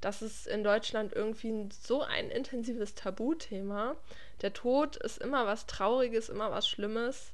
Das 0.00 0.22
ist 0.22 0.46
in 0.46 0.62
Deutschland 0.62 1.12
irgendwie 1.12 1.68
so 1.72 2.02
ein 2.02 2.30
intensives 2.30 2.94
Tabuthema. 2.94 3.96
Der 4.42 4.52
Tod 4.52 4.96
ist 4.96 5.18
immer 5.18 5.46
was 5.46 5.66
Trauriges, 5.66 6.28
immer 6.28 6.52
was 6.52 6.68
Schlimmes, 6.68 7.32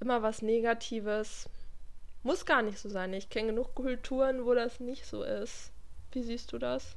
immer 0.00 0.22
was 0.22 0.40
Negatives. 0.40 1.48
Muss 2.22 2.46
gar 2.46 2.62
nicht 2.62 2.78
so 2.78 2.88
sein. 2.88 3.12
Ich 3.12 3.28
kenne 3.28 3.48
genug 3.48 3.74
Kulturen, 3.74 4.46
wo 4.46 4.54
das 4.54 4.80
nicht 4.80 5.06
so 5.06 5.22
ist. 5.22 5.70
Wie 6.12 6.22
siehst 6.22 6.52
du 6.52 6.58
das? 6.58 6.96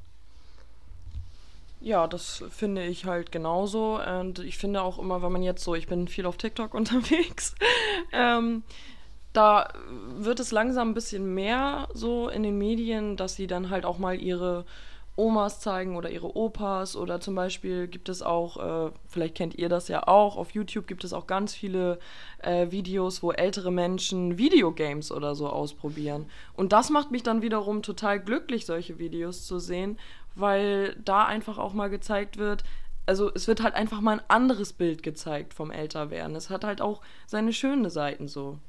Ja, 1.81 2.05
das 2.05 2.43
finde 2.51 2.85
ich 2.85 3.05
halt 3.05 3.31
genauso. 3.31 3.99
Und 3.99 4.39
ich 4.39 4.57
finde 4.57 4.83
auch 4.83 4.99
immer, 4.99 5.23
wenn 5.23 5.31
man 5.31 5.43
jetzt 5.43 5.63
so, 5.63 5.73
ich 5.73 5.87
bin 5.87 6.07
viel 6.07 6.25
auf 6.27 6.37
TikTok 6.37 6.73
unterwegs, 6.75 7.55
ähm, 8.13 8.63
da 9.33 9.69
wird 10.17 10.39
es 10.39 10.51
langsam 10.51 10.89
ein 10.89 10.93
bisschen 10.93 11.33
mehr 11.33 11.87
so 11.93 12.29
in 12.29 12.43
den 12.43 12.57
Medien, 12.57 13.17
dass 13.17 13.35
sie 13.35 13.47
dann 13.47 13.69
halt 13.69 13.85
auch 13.85 13.97
mal 13.97 14.19
ihre 14.19 14.65
Omas 15.17 15.59
zeigen 15.59 15.97
oder 15.97 16.09
ihre 16.09 16.35
Opas 16.35 16.95
oder 16.95 17.19
zum 17.19 17.35
Beispiel 17.35 17.87
gibt 17.87 18.07
es 18.07 18.21
auch, 18.21 18.87
äh, 18.87 18.91
vielleicht 19.07 19.35
kennt 19.35 19.55
ihr 19.55 19.67
das 19.67 19.87
ja 19.87 20.07
auch, 20.07 20.37
auf 20.37 20.51
YouTube 20.51 20.87
gibt 20.87 21.03
es 21.03 21.11
auch 21.11 21.27
ganz 21.27 21.53
viele 21.53 21.99
äh, 22.39 22.71
Videos, 22.71 23.21
wo 23.21 23.31
ältere 23.31 23.71
Menschen 23.71 24.37
Videogames 24.37 25.11
oder 25.11 25.35
so 25.35 25.49
ausprobieren. 25.49 26.27
Und 26.53 26.71
das 26.71 26.89
macht 26.89 27.11
mich 27.11 27.23
dann 27.23 27.41
wiederum 27.41 27.83
total 27.83 28.19
glücklich, 28.21 28.65
solche 28.65 28.99
Videos 28.99 29.45
zu 29.45 29.59
sehen, 29.59 29.97
weil 30.35 30.95
da 31.03 31.25
einfach 31.25 31.57
auch 31.57 31.73
mal 31.73 31.89
gezeigt 31.89 32.37
wird, 32.37 32.63
also 33.05 33.31
es 33.33 33.47
wird 33.47 33.61
halt 33.61 33.73
einfach 33.73 34.01
mal 34.01 34.19
ein 34.19 34.25
anderes 34.27 34.73
Bild 34.73 35.03
gezeigt 35.03 35.53
vom 35.53 35.71
Älterwerden. 35.71 36.35
Es 36.35 36.49
hat 36.49 36.63
halt 36.63 36.81
auch 36.81 37.01
seine 37.25 37.51
schönen 37.53 37.89
Seiten 37.89 38.27
so. 38.27 38.59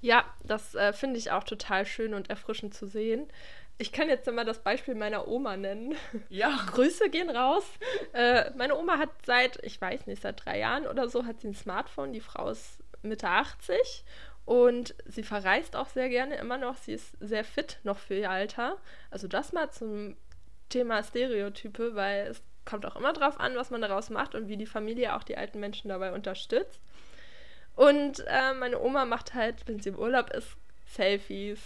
Ja, 0.00 0.24
das 0.44 0.74
äh, 0.74 0.92
finde 0.92 1.18
ich 1.18 1.30
auch 1.30 1.44
total 1.44 1.84
schön 1.84 2.14
und 2.14 2.30
erfrischend 2.30 2.74
zu 2.74 2.86
sehen. 2.86 3.28
Ich 3.76 3.92
kann 3.92 4.08
jetzt 4.08 4.30
mal 4.30 4.44
das 4.44 4.62
Beispiel 4.62 4.94
meiner 4.94 5.28
Oma 5.28 5.56
nennen. 5.56 5.94
Ja. 6.28 6.58
Grüße 6.72 7.10
gehen 7.10 7.30
raus. 7.30 7.64
Äh, 8.12 8.50
meine 8.56 8.76
Oma 8.76 8.98
hat 8.98 9.10
seit, 9.24 9.62
ich 9.62 9.80
weiß 9.80 10.06
nicht, 10.06 10.22
seit 10.22 10.44
drei 10.44 10.58
Jahren 10.58 10.86
oder 10.86 11.08
so, 11.08 11.26
hat 11.26 11.40
sie 11.40 11.48
ein 11.48 11.54
Smartphone. 11.54 12.12
Die 12.12 12.20
Frau 12.20 12.48
ist 12.48 12.78
Mitte 13.02 13.28
80 13.28 14.04
und 14.44 14.94
sie 15.06 15.22
verreist 15.22 15.76
auch 15.76 15.88
sehr 15.88 16.08
gerne 16.08 16.36
immer 16.36 16.58
noch. 16.58 16.76
Sie 16.76 16.92
ist 16.92 17.16
sehr 17.20 17.44
fit 17.44 17.78
noch 17.84 17.98
für 17.98 18.14
ihr 18.14 18.30
Alter. 18.30 18.78
Also 19.10 19.28
das 19.28 19.52
mal 19.52 19.70
zum 19.70 20.16
Thema 20.68 21.02
Stereotype, 21.02 21.94
weil 21.94 22.26
es 22.28 22.42
kommt 22.64 22.86
auch 22.86 22.96
immer 22.96 23.12
drauf 23.12 23.38
an, 23.38 23.56
was 23.56 23.70
man 23.70 23.80
daraus 23.80 24.10
macht 24.10 24.34
und 24.34 24.48
wie 24.48 24.56
die 24.56 24.66
Familie 24.66 25.14
auch 25.14 25.22
die 25.22 25.36
alten 25.36 25.60
Menschen 25.60 25.88
dabei 25.88 26.12
unterstützt. 26.12 26.80
Und 27.76 28.24
äh, 28.26 28.54
meine 28.54 28.80
Oma 28.80 29.04
macht 29.04 29.34
halt, 29.34 29.66
wenn 29.66 29.80
sie 29.80 29.90
im 29.90 29.98
Urlaub 29.98 30.30
ist, 30.30 30.56
Selfies, 30.86 31.60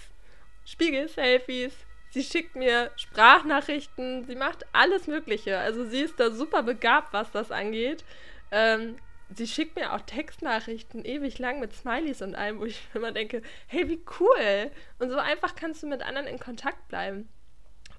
Spiegel-Selfies, 0.64 1.74
Sie 2.14 2.22
schickt 2.22 2.54
mir 2.54 2.92
Sprachnachrichten, 2.94 4.24
sie 4.24 4.36
macht 4.36 4.64
alles 4.72 5.08
Mögliche. 5.08 5.58
Also 5.58 5.84
sie 5.84 6.02
ist 6.02 6.20
da 6.20 6.30
super 6.30 6.62
begabt, 6.62 7.12
was 7.12 7.32
das 7.32 7.50
angeht. 7.50 8.04
Ähm, 8.52 8.94
sie 9.34 9.46
schickt 9.46 9.76
mir 9.76 9.92
auch 9.92 10.00
Textnachrichten 10.02 11.04
ewig 11.04 11.38
lang 11.38 11.60
mit 11.60 11.72
Smileys 11.72 12.22
und 12.22 12.34
allem, 12.34 12.60
wo 12.60 12.64
ich 12.64 12.80
immer 12.94 13.12
denke, 13.12 13.42
hey, 13.66 13.88
wie 13.88 14.04
cool. 14.20 14.70
Und 14.98 15.10
so 15.10 15.16
einfach 15.16 15.54
kannst 15.54 15.82
du 15.82 15.86
mit 15.86 16.02
anderen 16.02 16.26
in 16.26 16.38
Kontakt 16.38 16.88
bleiben. 16.88 17.28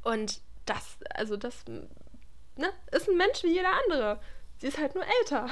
Und 0.03 0.41
das, 0.65 0.97
also 1.09 1.37
das, 1.37 1.65
ne, 1.67 2.69
ist 2.91 3.09
ein 3.09 3.17
Mensch 3.17 3.43
wie 3.43 3.53
jeder 3.53 3.71
andere. 3.83 4.19
Sie 4.57 4.67
ist 4.67 4.77
halt 4.77 4.95
nur 4.95 5.05
älter. 5.21 5.49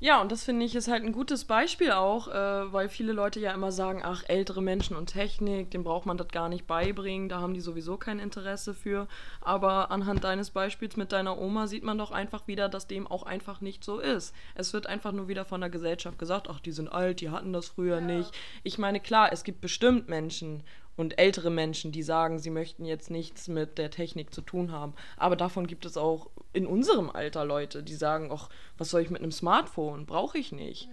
Ja, 0.00 0.20
und 0.20 0.30
das 0.30 0.44
finde 0.44 0.64
ich 0.64 0.76
ist 0.76 0.86
halt 0.86 1.02
ein 1.02 1.10
gutes 1.12 1.44
Beispiel 1.44 1.90
auch, 1.90 2.28
äh, 2.28 2.72
weil 2.72 2.88
viele 2.88 3.12
Leute 3.12 3.40
ja 3.40 3.52
immer 3.52 3.72
sagen, 3.72 4.02
ach, 4.04 4.22
ältere 4.28 4.62
Menschen 4.62 4.94
und 4.96 5.06
Technik, 5.06 5.72
dem 5.72 5.82
braucht 5.82 6.06
man 6.06 6.16
das 6.16 6.28
gar 6.28 6.48
nicht 6.48 6.68
beibringen, 6.68 7.28
da 7.28 7.40
haben 7.40 7.52
die 7.52 7.60
sowieso 7.60 7.96
kein 7.96 8.20
Interesse 8.20 8.74
für. 8.74 9.08
Aber 9.40 9.90
anhand 9.90 10.22
deines 10.22 10.50
Beispiels 10.50 10.96
mit 10.96 11.10
deiner 11.10 11.36
Oma 11.38 11.66
sieht 11.66 11.82
man 11.82 11.98
doch 11.98 12.12
einfach 12.12 12.46
wieder, 12.46 12.68
dass 12.68 12.86
dem 12.86 13.08
auch 13.08 13.24
einfach 13.24 13.60
nicht 13.60 13.82
so 13.82 13.98
ist. 13.98 14.34
Es 14.54 14.72
wird 14.72 14.86
einfach 14.86 15.10
nur 15.10 15.26
wieder 15.26 15.44
von 15.44 15.60
der 15.60 15.70
Gesellschaft 15.70 16.16
gesagt, 16.16 16.48
ach, 16.48 16.60
die 16.60 16.72
sind 16.72 16.92
alt, 16.92 17.20
die 17.20 17.30
hatten 17.30 17.52
das 17.52 17.66
früher 17.66 17.98
ja. 17.98 18.06
nicht. 18.06 18.30
Ich 18.62 18.78
meine, 18.78 19.00
klar, 19.00 19.32
es 19.32 19.42
gibt 19.42 19.60
bestimmt 19.60 20.08
Menschen 20.08 20.62
und 20.98 21.18
ältere 21.18 21.50
Menschen, 21.50 21.90
die 21.90 22.02
sagen, 22.02 22.38
sie 22.38 22.50
möchten 22.50 22.84
jetzt 22.84 23.10
nichts 23.10 23.48
mit 23.48 23.78
der 23.78 23.90
Technik 23.90 24.32
zu 24.32 24.42
tun 24.42 24.70
haben. 24.70 24.94
Aber 25.16 25.34
davon 25.34 25.66
gibt 25.66 25.86
es 25.86 25.96
auch 25.96 26.28
in 26.52 26.66
unserem 26.66 27.10
Alter 27.10 27.44
Leute, 27.44 27.82
die 27.82 27.94
sagen, 27.94 28.30
ach, 28.32 28.48
was 28.76 28.90
soll 28.90 29.02
ich 29.02 29.10
mit 29.10 29.22
einem 29.22 29.32
Smartphone? 29.32 30.06
Brauche 30.06 30.38
ich 30.38 30.52
nicht. 30.52 30.88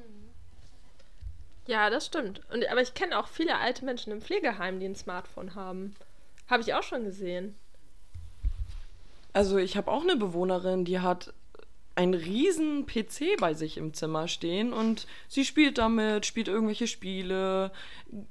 Ja, 1.68 1.90
das 1.90 2.06
stimmt. 2.06 2.42
Und, 2.52 2.68
aber 2.70 2.82
ich 2.82 2.94
kenne 2.94 3.18
auch 3.18 3.28
viele 3.28 3.58
alte 3.58 3.86
Menschen 3.86 4.12
im 4.12 4.22
Pflegeheim, 4.22 4.80
die 4.80 4.86
ein 4.86 4.96
Smartphone 4.96 5.56
haben. 5.56 5.96
Habe 6.48 6.62
ich 6.62 6.74
auch 6.74 6.84
schon 6.84 7.06
gesehen. 7.06 7.56
Also 9.34 9.58
ich 9.58 9.76
habe 9.76 9.92
auch 9.92 10.04
eine 10.04 10.16
Bewohnerin, 10.16 10.86
die 10.86 11.00
hat 11.00 11.34
einen 11.96 12.14
riesen 12.14 12.86
PC 12.86 13.38
bei 13.40 13.54
sich 13.54 13.78
im 13.78 13.94
Zimmer 13.94 14.28
stehen 14.28 14.74
und 14.74 15.08
sie 15.30 15.46
spielt 15.46 15.78
damit, 15.78 16.26
spielt 16.26 16.50
irgendwelche 16.50 16.88
Spiele, 16.88 17.72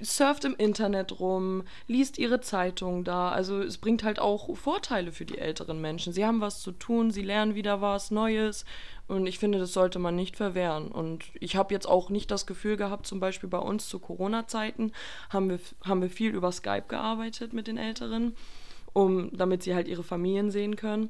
surft 0.03 0.45
im 0.45 0.55
Internet 0.55 1.19
rum, 1.19 1.65
liest 1.87 2.19
ihre 2.19 2.43
Zeitung 2.43 3.05
da. 3.05 3.31
Also 3.31 3.63
es 3.63 3.79
bringt 3.79 4.05
halt 4.05 4.19
auch 4.19 4.55
Vorteile 4.55 5.13
für 5.13 5.25
die 5.25 5.39
älteren 5.39 5.81
Menschen. 5.81 6.13
Sie 6.13 6.27
haben 6.27 6.43
was 6.43 6.61
zu 6.61 6.73
tun, 6.73 7.11
sie 7.11 7.23
lernen 7.23 7.55
wieder 7.55 7.81
was 7.81 8.11
Neues 8.11 8.67
und 9.09 9.27
ich 9.27 9.39
finde, 9.39 9.59
das 9.59 9.73
sollte 9.73 9.99
man 9.99 10.15
nicht 10.15 10.37
verwehren. 10.37 10.89
Und 10.89 11.25
ich 11.41 11.57
habe 11.57 11.73
jetzt 11.73 11.89
auch 11.89 12.11
nicht 12.11 12.31
das 12.31 12.47
Gefühl 12.47 12.77
gehabt, 12.77 13.07
zum 13.07 13.19
Beispiel 13.19 13.49
bei 13.49 13.59
uns 13.59 13.89
zu 13.89 13.99
Corona-Zeiten 13.99 14.93
haben 15.31 15.49
wir, 15.49 15.59
haben 15.85 16.03
wir 16.03 16.11
viel 16.11 16.35
über 16.35 16.53
Skype 16.53 16.85
gearbeitet 16.89 17.55
mit 17.55 17.67
den 17.67 17.79
Älteren, 17.79 18.37
um, 18.93 19.35
damit 19.35 19.63
sie 19.63 19.75
halt 19.75 19.89
ihre 19.89 20.05
Familien 20.05 20.51
sehen 20.51 20.77
können 20.77 21.09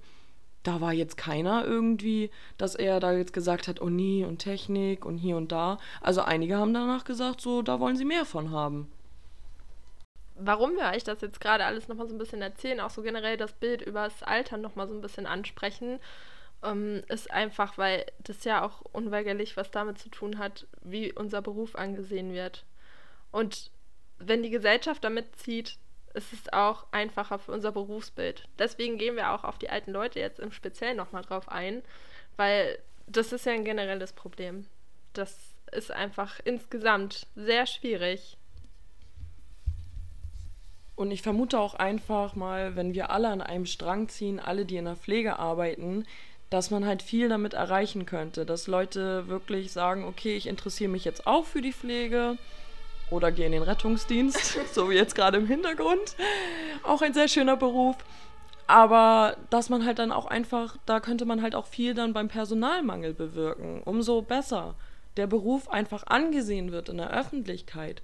da 0.64 0.80
war 0.80 0.92
jetzt 0.92 1.16
keiner 1.16 1.64
irgendwie, 1.64 2.30
dass 2.59 2.75
er 2.75 2.99
da 2.99 3.12
jetzt 3.12 3.33
gesagt 3.33 3.68
hat, 3.68 3.80
oh 3.80 3.90
nee, 3.90 4.25
und 4.25 4.38
Technik 4.38 5.04
und 5.04 5.18
hier 5.18 5.37
und 5.37 5.52
da. 5.52 5.78
Also 6.00 6.23
einige 6.23 6.56
haben 6.56 6.75
danach 6.75 7.04
gesagt, 7.04 7.40
so, 7.40 7.62
da 7.62 7.78
wollen 7.78 7.97
sie 7.97 8.04
mehr 8.04 8.25
von 8.25 8.50
haben. 8.50 8.90
Warum 10.37 10.75
wir 10.75 10.90
euch 10.94 11.04
das 11.04 11.21
jetzt 11.21 11.40
gerade 11.40 11.64
alles 11.64 11.87
nochmal 11.87 12.09
so 12.09 12.14
ein 12.14 12.18
bisschen 12.18 12.42
erzählen, 12.42 12.80
auch 12.80 12.90
so 12.90 13.02
generell 13.02 13.37
das 13.37 13.52
Bild 13.52 13.83
über 13.83 14.04
das 14.04 14.23
Alter 14.23 14.56
nochmal 14.56 14.88
so 14.88 14.94
ein 14.94 15.00
bisschen 15.00 15.26
ansprechen, 15.26 16.00
ähm, 16.64 17.02
ist 17.09 17.30
einfach, 17.30 17.78
weil 17.78 18.06
das 18.18 18.42
ja 18.44 18.64
auch 18.64 18.80
unweigerlich 18.92 19.56
was 19.56 19.71
damit 19.71 19.99
zu 19.99 20.09
tun 20.09 20.38
hat, 20.38 20.66
wie 20.83 21.12
unser 21.12 21.42
Beruf 21.42 21.76
angesehen 21.76 22.33
wird. 22.33 22.64
Und 23.30 23.71
wenn 24.18 24.42
die 24.42 24.50
Gesellschaft 24.50 25.04
damit 25.04 25.37
zieht, 25.37 25.78
es 26.14 26.33
ist 26.33 26.52
auch 26.52 26.87
einfacher 26.92 27.38
für 27.38 27.52
unser 27.52 27.73
Berufsbild. 27.73 28.49
Deswegen 28.59 28.99
gehen 28.99 29.16
wir 29.16 29.33
auch 29.33 29.44
auf 29.44 29.59
die 29.59 29.68
alten 29.68 29.90
Leute 29.90 30.21
jetzt 30.21 30.40
im 30.40 30.52
Speziellen 30.52 30.97
nochmal 30.97 31.23
drauf 31.23 31.49
ein, 31.49 31.83
weil 32.37 32.78
das 33.06 33.33
ist 33.33 33.44
ja 33.47 33.52
ein 33.52 33.64
generelles 33.64 34.12
Problem. 34.12 34.66
Das 35.12 35.37
ist 35.73 35.90
einfach 35.90 36.40
insgesamt 36.44 37.26
sehr 37.35 37.66
schwierig. 37.66 38.38
Und 40.94 41.11
ich 41.11 41.23
vermute 41.23 41.59
auch 41.59 41.75
einfach 41.75 42.37
mal, 42.37 42.76
wenn 42.76 42.94
wir 42.94 43.11
alle 43.11 43.28
an 43.28 43.42
einem 43.42 43.66
Strang 43.66 44.09
ziehen, 44.09 44.38
alle, 44.38 44.64
die 44.64 44.76
in 44.76 44.85
der 44.85 44.97
Pflege 44.97 45.40
arbeiten, 45.40 46.06
dass 46.50 46.71
man 46.71 46.87
halt 46.87 47.02
viel 47.02 47.28
damit 47.28 47.54
erreichen 47.54 48.06
könnte. 48.06 48.47
Dass 48.47 48.68
Leute 48.68 49.26
wirklich 49.26 49.73
sagen, 49.73 50.04
okay, 50.04 50.37
ich 50.37 50.47
interessiere 50.47 50.90
mich 50.90 51.04
jetzt 51.04 51.26
auch 51.26 51.44
für 51.44 51.61
die 51.61 51.73
Pflege 51.73 52.38
oder 53.11 53.32
gehe 53.32 53.46
in 53.46 53.52
den 53.52 53.62
Rettungsdienst, 53.62 54.58
so 54.75 54.90
wie 54.90 54.94
jetzt 54.94 55.14
gerade 55.14 55.38
im 55.38 55.46
Hintergrund. 55.46 56.16
Auch 56.82 57.02
ein 57.02 57.14
sehr 57.14 57.28
schöner 57.28 57.56
Beruf. 57.56 57.96
Aber 58.66 59.37
dass 59.50 59.68
man 59.68 59.84
halt 59.84 59.99
dann 59.99 60.11
auch 60.11 60.26
einfach, 60.26 60.76
da 60.87 61.00
könnte 61.00 61.26
man 61.26 61.42
halt 61.42 61.54
auch 61.54 61.66
viel 61.66 61.94
dann 61.94 62.12
beim 62.12 62.28
Personalmangel 62.28 63.12
bewirken. 63.12 63.82
Umso 63.84 64.23
besser 64.23 64.75
der 65.16 65.26
Beruf 65.26 65.68
einfach 65.68 66.06
angesehen 66.06 66.73
wird 66.73 66.88
in 66.88 66.96
der 66.96 67.11
Öffentlichkeit. 67.11 68.02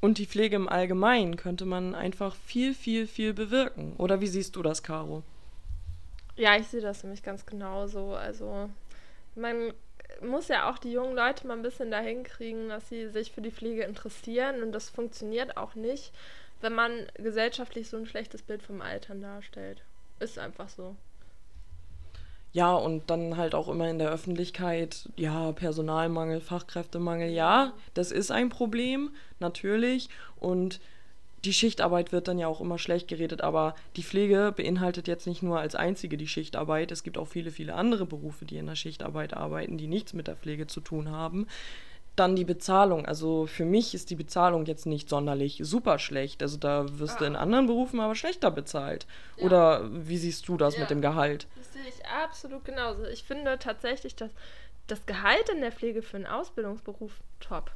Und 0.00 0.18
die 0.18 0.26
Pflege 0.26 0.56
im 0.56 0.68
Allgemeinen 0.68 1.36
könnte 1.36 1.64
man 1.64 1.94
einfach 1.94 2.34
viel, 2.34 2.74
viel, 2.74 3.06
viel 3.06 3.32
bewirken. 3.32 3.94
Oder 3.98 4.20
wie 4.20 4.26
siehst 4.26 4.56
du 4.56 4.62
das, 4.62 4.82
Caro? 4.82 5.22
Ja, 6.36 6.56
ich 6.56 6.66
sehe 6.66 6.80
das 6.80 7.02
nämlich 7.04 7.22
ganz 7.22 7.46
genauso. 7.46 8.14
Also 8.14 8.68
man 9.34 9.72
muss 10.20 10.48
ja 10.48 10.70
auch 10.70 10.78
die 10.78 10.92
jungen 10.92 11.16
Leute 11.16 11.46
mal 11.46 11.54
ein 11.54 11.62
bisschen 11.62 11.90
dahin 11.90 12.24
kriegen, 12.24 12.68
dass 12.68 12.88
sie 12.88 13.08
sich 13.08 13.32
für 13.32 13.40
die 13.40 13.50
Pflege 13.50 13.84
interessieren. 13.84 14.62
Und 14.62 14.72
das 14.72 14.90
funktioniert 14.90 15.56
auch 15.56 15.74
nicht, 15.74 16.12
wenn 16.60 16.74
man 16.74 16.92
gesellschaftlich 17.14 17.88
so 17.88 17.96
ein 17.96 18.06
schlechtes 18.06 18.42
Bild 18.42 18.62
vom 18.62 18.80
Altern 18.80 19.20
darstellt. 19.20 19.82
Ist 20.20 20.38
einfach 20.38 20.68
so. 20.68 20.96
Ja, 22.52 22.74
und 22.74 23.08
dann 23.08 23.38
halt 23.38 23.54
auch 23.54 23.68
immer 23.68 23.88
in 23.88 23.98
der 23.98 24.10
Öffentlichkeit, 24.10 25.08
ja, 25.16 25.52
Personalmangel, 25.52 26.42
Fachkräftemangel, 26.42 27.30
ja, 27.30 27.72
das 27.94 28.12
ist 28.12 28.30
ein 28.30 28.50
Problem, 28.50 29.14
natürlich. 29.38 30.10
Und 30.38 30.80
die 31.44 31.52
Schichtarbeit 31.52 32.12
wird 32.12 32.28
dann 32.28 32.38
ja 32.38 32.46
auch 32.46 32.60
immer 32.60 32.78
schlecht 32.78 33.08
geredet, 33.08 33.40
aber 33.40 33.74
die 33.96 34.04
Pflege 34.04 34.52
beinhaltet 34.56 35.08
jetzt 35.08 35.26
nicht 35.26 35.42
nur 35.42 35.58
als 35.58 35.74
einzige 35.74 36.16
die 36.16 36.28
Schichtarbeit. 36.28 36.92
Es 36.92 37.02
gibt 37.02 37.18
auch 37.18 37.26
viele, 37.26 37.50
viele 37.50 37.74
andere 37.74 38.06
Berufe, 38.06 38.44
die 38.44 38.58
in 38.58 38.66
der 38.66 38.76
Schichtarbeit 38.76 39.34
arbeiten, 39.34 39.76
die 39.76 39.88
nichts 39.88 40.12
mit 40.12 40.28
der 40.28 40.36
Pflege 40.36 40.68
zu 40.68 40.80
tun 40.80 41.10
haben. 41.10 41.48
Dann 42.14 42.36
die 42.36 42.44
Bezahlung. 42.44 43.06
Also 43.06 43.46
für 43.46 43.64
mich 43.64 43.94
ist 43.94 44.10
die 44.10 44.14
Bezahlung 44.14 44.66
jetzt 44.66 44.86
nicht 44.86 45.08
sonderlich 45.08 45.58
super 45.62 45.98
schlecht. 45.98 46.42
Also 46.42 46.58
da 46.58 46.98
wirst 46.98 47.16
ah. 47.16 47.18
du 47.20 47.24
in 47.24 47.36
anderen 47.36 47.66
Berufen 47.66 47.98
aber 48.00 48.14
schlechter 48.14 48.50
bezahlt. 48.50 49.06
Ja. 49.36 49.46
Oder 49.46 49.88
wie 49.90 50.18
siehst 50.18 50.46
du 50.46 50.56
das 50.56 50.74
ja. 50.74 50.80
mit 50.80 50.90
dem 50.90 51.00
Gehalt? 51.00 51.48
Das 51.56 51.72
sehe 51.72 51.88
ich 51.88 52.06
absolut 52.06 52.64
genauso. 52.64 53.04
Ich 53.06 53.24
finde 53.24 53.58
tatsächlich, 53.58 54.14
dass 54.14 54.30
das 54.86 55.06
Gehalt 55.06 55.48
in 55.48 55.60
der 55.60 55.72
Pflege 55.72 56.02
für 56.02 56.18
einen 56.18 56.26
Ausbildungsberuf 56.26 57.12
top 57.40 57.72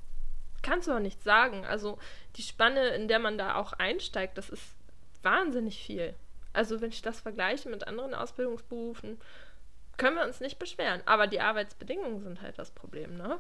kannst 0.67 0.89
du 0.89 0.93
auch 0.93 1.01
nicht 1.01 1.23
sagen. 1.23 1.65
Also 1.65 1.99
die 2.37 2.43
Spanne, 2.43 2.89
in 2.89 3.09
der 3.09 3.21
man 3.21 3.39
da 3.39 3.55
auch 3.55 3.73
einsteigt, 3.73 4.37
das 4.37 4.51
ist 4.51 4.75
wahnsinnig 5.23 5.79
viel. 5.79 6.15
Also 6.53 6.81
wenn 6.81 6.91
ich 6.91 7.03
das 7.03 7.21
vergleiche 7.21 7.69
mit 7.69 7.87
anderen 7.87 8.15
Ausbildungsberufen, 8.15 9.21
können 9.97 10.17
wir 10.17 10.25
uns 10.25 10.41
nicht 10.41 10.59
beschweren. 10.59 11.03
Aber 11.07 11.27
die 11.29 11.41
Arbeitsbedingungen 11.41 12.21
sind 12.21 12.43
halt 12.43 12.59
das 12.59 12.71
Problem, 12.71 13.17
ne? 13.17 13.39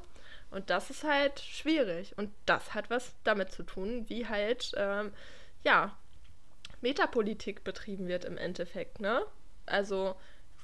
Und 0.50 0.70
das 0.70 0.90
ist 0.90 1.02
halt 1.02 1.40
schwierig. 1.40 2.16
Und 2.16 2.30
das 2.46 2.74
hat 2.74 2.88
was 2.88 3.14
damit 3.24 3.50
zu 3.50 3.64
tun, 3.64 4.08
wie 4.08 4.26
halt, 4.26 4.72
ähm, 4.76 5.12
ja, 5.64 5.96
Metapolitik 6.80 7.64
betrieben 7.64 8.06
wird 8.06 8.24
im 8.24 8.38
Endeffekt, 8.38 9.00
ne? 9.00 9.22
Also 9.66 10.14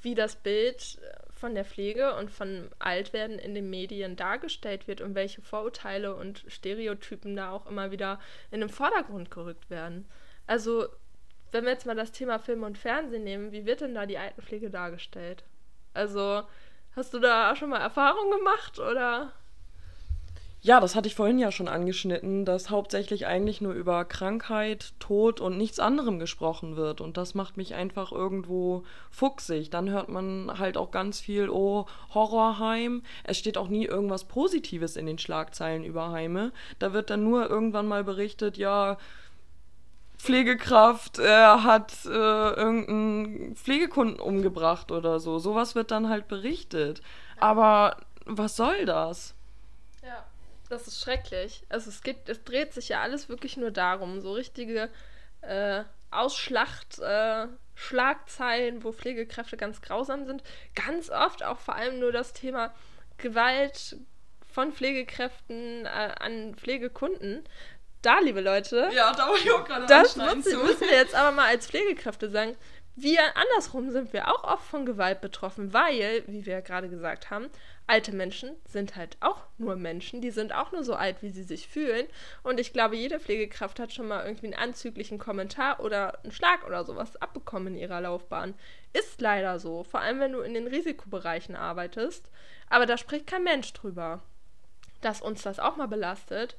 wie 0.02 0.14
das 0.14 0.36
Bild 0.36 1.00
von 1.42 1.56
der 1.56 1.64
Pflege 1.64 2.14
und 2.14 2.30
von 2.30 2.70
Altwerden 2.78 3.40
in 3.40 3.52
den 3.52 3.68
Medien 3.68 4.14
dargestellt 4.14 4.86
wird 4.86 5.00
und 5.00 5.16
welche 5.16 5.42
Vorurteile 5.42 6.14
und 6.14 6.44
Stereotypen 6.46 7.34
da 7.34 7.50
auch 7.50 7.66
immer 7.66 7.90
wieder 7.90 8.20
in 8.52 8.60
den 8.60 8.68
Vordergrund 8.68 9.32
gerückt 9.32 9.68
werden. 9.68 10.08
Also, 10.46 10.86
wenn 11.50 11.64
wir 11.64 11.72
jetzt 11.72 11.84
mal 11.84 11.96
das 11.96 12.12
Thema 12.12 12.38
Film 12.38 12.62
und 12.62 12.78
Fernsehen 12.78 13.24
nehmen, 13.24 13.50
wie 13.50 13.66
wird 13.66 13.80
denn 13.80 13.96
da 13.96 14.06
die 14.06 14.18
Altenpflege 14.18 14.70
dargestellt? 14.70 15.42
Also, 15.94 16.44
hast 16.94 17.12
du 17.12 17.18
da 17.18 17.56
schon 17.56 17.70
mal 17.70 17.80
Erfahrung 17.80 18.30
gemacht 18.30 18.78
oder? 18.78 19.32
Ja, 20.64 20.78
das 20.78 20.94
hatte 20.94 21.08
ich 21.08 21.16
vorhin 21.16 21.40
ja 21.40 21.50
schon 21.50 21.66
angeschnitten, 21.66 22.44
dass 22.44 22.70
hauptsächlich 22.70 23.26
eigentlich 23.26 23.60
nur 23.60 23.72
über 23.72 24.04
Krankheit, 24.04 24.92
Tod 25.00 25.40
und 25.40 25.58
nichts 25.58 25.80
anderem 25.80 26.20
gesprochen 26.20 26.76
wird. 26.76 27.00
Und 27.00 27.16
das 27.16 27.34
macht 27.34 27.56
mich 27.56 27.74
einfach 27.74 28.12
irgendwo 28.12 28.84
fuchsig. 29.10 29.70
Dann 29.70 29.90
hört 29.90 30.08
man 30.08 30.60
halt 30.60 30.76
auch 30.76 30.92
ganz 30.92 31.18
viel, 31.18 31.50
oh, 31.50 31.86
Horrorheim. 32.14 33.02
Es 33.24 33.38
steht 33.38 33.58
auch 33.58 33.66
nie 33.66 33.86
irgendwas 33.86 34.22
Positives 34.24 34.94
in 34.94 35.06
den 35.06 35.18
Schlagzeilen 35.18 35.82
über 35.82 36.12
Heime. 36.12 36.52
Da 36.78 36.92
wird 36.92 37.10
dann 37.10 37.24
nur 37.24 37.50
irgendwann 37.50 37.88
mal 37.88 38.04
berichtet, 38.04 38.56
ja, 38.56 38.98
Pflegekraft 40.16 41.18
äh, 41.18 41.24
hat 41.26 41.92
äh, 42.04 42.08
irgendeinen 42.08 43.56
Pflegekunden 43.56 44.20
umgebracht 44.20 44.92
oder 44.92 45.18
so. 45.18 45.40
Sowas 45.40 45.74
wird 45.74 45.90
dann 45.90 46.08
halt 46.08 46.28
berichtet. 46.28 47.02
Aber 47.40 47.96
was 48.26 48.54
soll 48.54 48.84
das? 48.86 49.34
Das 50.72 50.88
ist 50.88 51.02
schrecklich. 51.02 51.66
Also 51.68 51.90
es 51.90 52.00
geht, 52.00 52.30
es 52.30 52.44
dreht 52.44 52.72
sich 52.72 52.88
ja 52.88 53.02
alles 53.02 53.28
wirklich 53.28 53.58
nur 53.58 53.70
darum, 53.70 54.22
so 54.22 54.32
richtige 54.32 54.88
äh, 55.42 55.84
Ausschlacht, 56.10 56.98
äh, 56.98 57.46
Schlagzeilen, 57.74 58.82
wo 58.82 58.90
Pflegekräfte 58.90 59.58
ganz 59.58 59.82
grausam 59.82 60.24
sind. 60.24 60.42
Ganz 60.74 61.10
oft 61.10 61.42
auch 61.42 61.58
vor 61.58 61.74
allem 61.74 61.98
nur 61.98 62.10
das 62.10 62.32
Thema 62.32 62.72
Gewalt 63.18 63.98
von 64.50 64.72
Pflegekräften 64.72 65.84
äh, 65.84 66.14
an 66.18 66.54
Pflegekunden. 66.54 67.44
Da, 68.00 68.20
liebe 68.20 68.40
Leute. 68.40 68.88
Ja, 68.94 69.12
da 69.12 69.28
war 69.28 69.36
ich 69.36 69.50
auch 69.50 69.66
gerade 69.66 69.84
Das 69.84 70.16
müssen, 70.16 70.58
müssen 70.62 70.88
wir 70.88 70.96
jetzt 70.96 71.14
aber 71.14 71.32
mal 71.32 71.48
als 71.48 71.66
Pflegekräfte 71.66 72.30
sagen. 72.30 72.56
Wir 72.94 73.20
andersrum 73.38 73.90
sind 73.90 74.12
wir 74.12 74.28
auch 74.28 74.44
oft 74.44 74.66
von 74.66 74.84
Gewalt 74.84 75.22
betroffen, 75.22 75.72
weil, 75.72 76.24
wie 76.26 76.44
wir 76.44 76.52
ja 76.54 76.60
gerade 76.60 76.90
gesagt 76.90 77.30
haben, 77.30 77.48
alte 77.86 78.12
Menschen 78.12 78.50
sind 78.66 78.96
halt 78.96 79.16
auch 79.20 79.46
nur 79.56 79.76
Menschen, 79.76 80.20
die 80.20 80.30
sind 80.30 80.52
auch 80.52 80.72
nur 80.72 80.84
so 80.84 80.94
alt, 80.94 81.22
wie 81.22 81.30
sie 81.30 81.42
sich 81.42 81.68
fühlen. 81.68 82.06
Und 82.42 82.60
ich 82.60 82.74
glaube, 82.74 82.96
jede 82.96 83.18
Pflegekraft 83.18 83.80
hat 83.80 83.94
schon 83.94 84.08
mal 84.08 84.26
irgendwie 84.26 84.52
einen 84.52 84.62
anzüglichen 84.62 85.18
Kommentar 85.18 85.80
oder 85.80 86.22
einen 86.22 86.32
Schlag 86.32 86.66
oder 86.66 86.84
sowas 86.84 87.16
abbekommen 87.16 87.74
in 87.74 87.80
ihrer 87.80 88.02
Laufbahn. 88.02 88.54
Ist 88.92 89.22
leider 89.22 89.58
so, 89.58 89.84
vor 89.84 90.00
allem 90.00 90.20
wenn 90.20 90.32
du 90.32 90.40
in 90.40 90.52
den 90.52 90.66
Risikobereichen 90.66 91.56
arbeitest. 91.56 92.30
Aber 92.68 92.84
da 92.84 92.98
spricht 92.98 93.26
kein 93.26 93.42
Mensch 93.42 93.72
drüber, 93.72 94.20
dass 95.00 95.22
uns 95.22 95.40
das 95.40 95.60
auch 95.60 95.76
mal 95.76 95.88
belastet, 95.88 96.58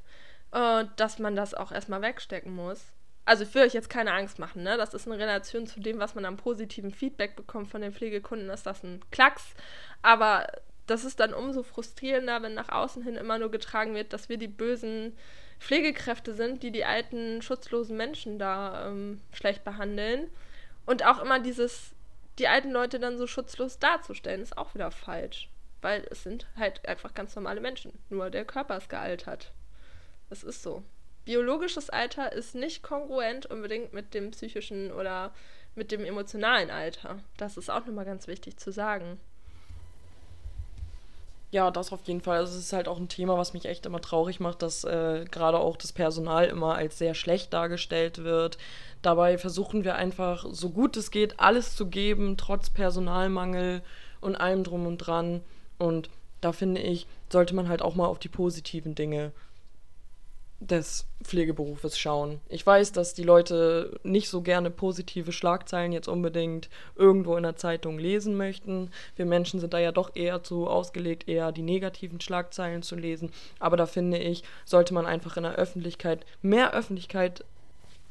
äh, 0.52 0.86
dass 0.96 1.20
man 1.20 1.36
das 1.36 1.54
auch 1.54 1.72
erstmal 1.72 2.02
wegstecken 2.02 2.56
muss 2.56 2.92
also 3.26 3.44
ich 3.44 3.54
will 3.56 3.64
euch 3.64 3.74
jetzt 3.74 3.90
keine 3.90 4.14
Angst 4.14 4.40
machen, 4.40 4.64
ne? 4.64 4.76
Das 4.78 4.94
ist 4.94 5.08
in 5.08 5.14
Relation 5.14 5.66
zu 5.66 5.80
dem, 5.80 6.00
was 6.00 6.16
man 6.16 6.26
am 6.26 6.38
positiven 6.38 6.92
Feedback 6.92 7.36
bekommt 7.36 7.70
von 7.70 7.82
den 7.82 7.94
Pflegekunden, 7.94 8.50
ist 8.50 8.66
das 8.66 8.84
ein 8.84 9.02
Klacks. 9.12 9.54
Aber 10.02 10.48
das 10.88 11.06
ist 11.06 11.20
dann 11.20 11.34
umso 11.34 11.64
frustrierender, 11.64 12.42
wenn 12.42 12.54
nach 12.54 12.70
außen 12.70 13.04
hin 13.04 13.16
immer 13.16 13.40
nur 13.40 13.52
getragen 13.52 13.96
wird, 13.96 14.12
dass 14.12 14.28
wir 14.28 14.38
die 14.38 14.50
bösen 14.50 15.16
Pflegekräfte 15.60 16.34
sind, 16.34 16.62
die 16.64 16.72
die 16.72 16.84
alten, 16.84 17.42
schutzlosen 17.42 17.96
Menschen 17.96 18.38
da 18.38 18.88
ähm, 18.88 19.22
schlecht 19.32 19.64
behandeln. 19.64 20.30
Und 20.86 21.06
auch 21.06 21.22
immer 21.22 21.40
dieses, 21.40 21.94
die 22.40 22.50
alten 22.50 22.72
Leute 22.72 23.00
dann 23.00 23.18
so 23.18 23.28
schutzlos 23.28 23.80
darzustellen, 23.80 24.42
ist 24.42 24.58
auch 24.58 24.76
wieder 24.76 24.92
falsch. 24.92 25.50
Weil 25.82 26.06
es 26.10 26.24
sind 26.24 26.48
halt 26.58 26.86
einfach 26.88 27.14
ganz 27.14 27.36
normale 27.36 27.62
Menschen. 27.62 27.94
Nur 28.10 28.30
der 28.30 28.44
Körper 28.44 28.78
ist 28.78 28.90
gealtert. 28.90 29.54
Das 30.30 30.44
ist 30.44 30.64
so. 30.64 30.84
Biologisches 31.26 31.90
Alter 31.90 32.32
ist 32.34 32.56
nicht 32.56 32.84
kongruent 32.84 33.46
unbedingt 33.46 33.94
mit 33.94 34.14
dem 34.14 34.32
psychischen 34.32 34.92
oder 34.92 35.32
mit 35.76 35.92
dem 35.92 36.04
emotionalen 36.04 36.70
Alter. 36.70 37.18
Das 37.38 37.58
ist 37.58 37.70
auch 37.70 37.86
nochmal 37.86 38.06
ganz 38.06 38.28
wichtig 38.28 38.58
zu 38.58 38.72
sagen. 38.72 39.20
Ja, 41.54 41.70
das 41.70 41.94
auf 41.94 42.02
jeden 42.06 42.22
Fall. 42.22 42.38
Also 42.40 42.58
es 42.58 42.66
ist 42.66 42.74
halt 42.74 42.88
auch 42.88 42.98
ein 42.98 43.10
Thema, 43.10 43.38
was 43.38 43.54
mich 43.54 43.66
echt 43.66 43.86
immer 43.86 44.02
traurig 44.02 44.40
macht, 44.40 44.64
dass 44.64 44.84
äh, 44.84 45.26
gerade 45.30 45.60
auch 45.60 45.78
das 45.78 45.94
Personal 45.94 46.46
immer 46.46 46.76
als 46.76 46.98
sehr 46.98 47.14
schlecht 47.14 47.54
dargestellt 47.54 48.24
wird. 48.24 48.58
Dabei 49.04 49.38
versuchen 49.38 49.84
wir 49.84 49.94
einfach, 49.94 50.46
so 50.50 50.72
gut 50.72 50.98
es 50.98 51.12
geht, 51.12 51.40
alles 51.40 51.76
zu 51.76 51.86
geben, 51.88 52.38
trotz 52.38 52.72
Personalmangel 52.72 53.84
und 54.20 54.36
allem 54.36 54.64
drum 54.64 54.88
und 54.88 54.98
dran. 54.98 55.42
Und 55.78 56.10
da 56.42 56.54
finde 56.54 56.82
ich, 56.82 57.06
sollte 57.30 57.54
man 57.54 57.70
halt 57.70 57.84
auch 57.84 57.94
mal 57.94 58.08
auf 58.08 58.18
die 58.18 58.30
positiven 58.30 58.96
Dinge 58.96 59.32
des 60.70 61.06
Pflegeberufes 61.24 61.98
schauen. 61.98 62.40
Ich 62.50 62.66
weiß, 62.66 62.92
dass 62.92 63.14
die 63.14 63.24
Leute 63.24 64.00
nicht 64.04 64.30
so 64.30 64.42
gerne 64.42 64.70
positive 64.70 65.32
Schlagzeilen 65.32 65.92
jetzt 65.92 66.08
unbedingt 66.08 66.70
irgendwo 66.96 67.36
in 67.38 67.44
der 67.44 67.56
Zeitung 67.56 68.00
lesen 68.00 68.36
möchten. 68.36 68.92
Wir 69.16 69.26
Menschen 69.26 69.60
sind 69.60 69.74
da 69.74 69.80
ja 69.80 69.92
doch 69.92 70.12
eher 70.16 70.44
zu 70.44 70.68
ausgelegt, 70.68 71.28
eher 71.28 71.52
die 71.52 71.62
negativen 71.62 72.20
Schlagzeilen 72.20 72.84
zu 72.84 72.96
lesen. 72.96 73.32
Aber 73.60 73.78
da 73.78 73.86
finde 73.86 74.18
ich, 74.18 74.44
sollte 74.66 74.94
man 74.94 75.06
einfach 75.06 75.38
in 75.38 75.44
der 75.44 75.56
Öffentlichkeit 75.56 76.26
mehr 76.42 76.74
Öffentlichkeit 76.74 77.46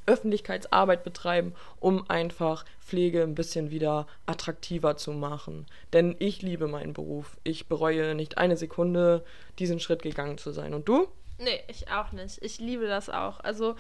Öffentlichkeitsarbeit 0.05 1.05
betreiben, 1.05 1.55
um 1.79 2.11
einfach 2.11 2.65
Pflege 2.81 3.23
ein 3.23 3.37
bisschen 3.37 3.71
wieder 3.71 4.09
attraktiver 4.27 4.97
zu 4.97 5.13
machen. 5.13 5.67
Denn 5.93 6.17
ich 6.19 6.43
liebe 6.43 6.67
meinen 6.67 6.93
Beruf. 6.93 7.37
Ich 7.45 7.69
bereue 7.69 8.17
nicht 8.17 8.37
eine 8.37 8.57
Sekunde, 8.57 9.25
diesen 9.61 9.79
Schritt 9.79 10.03
gegangen 10.03 10.39
zu 10.39 10.51
sein. 10.51 10.75
Und 10.75 10.89
du? 10.89 11.07
Nee, 11.43 11.61
ich 11.69 11.91
auch 11.91 12.13
nicht. 12.13 12.43
Ich 12.43 12.59
liebe 12.59 12.87
das 12.87 13.09
auch. 13.09 13.41
Also, 13.41 13.75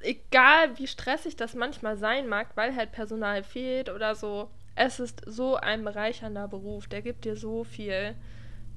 egal 0.00 0.78
wie 0.78 0.86
stressig 0.86 1.36
das 1.36 1.54
manchmal 1.54 1.96
sein 1.96 2.28
mag, 2.28 2.56
weil 2.56 2.74
halt 2.76 2.92
Personal 2.92 3.42
fehlt 3.42 3.88
oder 3.88 4.14
so, 4.14 4.50
es 4.74 5.00
ist 5.00 5.22
so 5.26 5.56
ein 5.56 5.84
bereichernder 5.84 6.48
Beruf. 6.48 6.86
Der 6.88 7.02
gibt 7.02 7.24
dir 7.24 7.36
so 7.36 7.64
viel. 7.64 8.14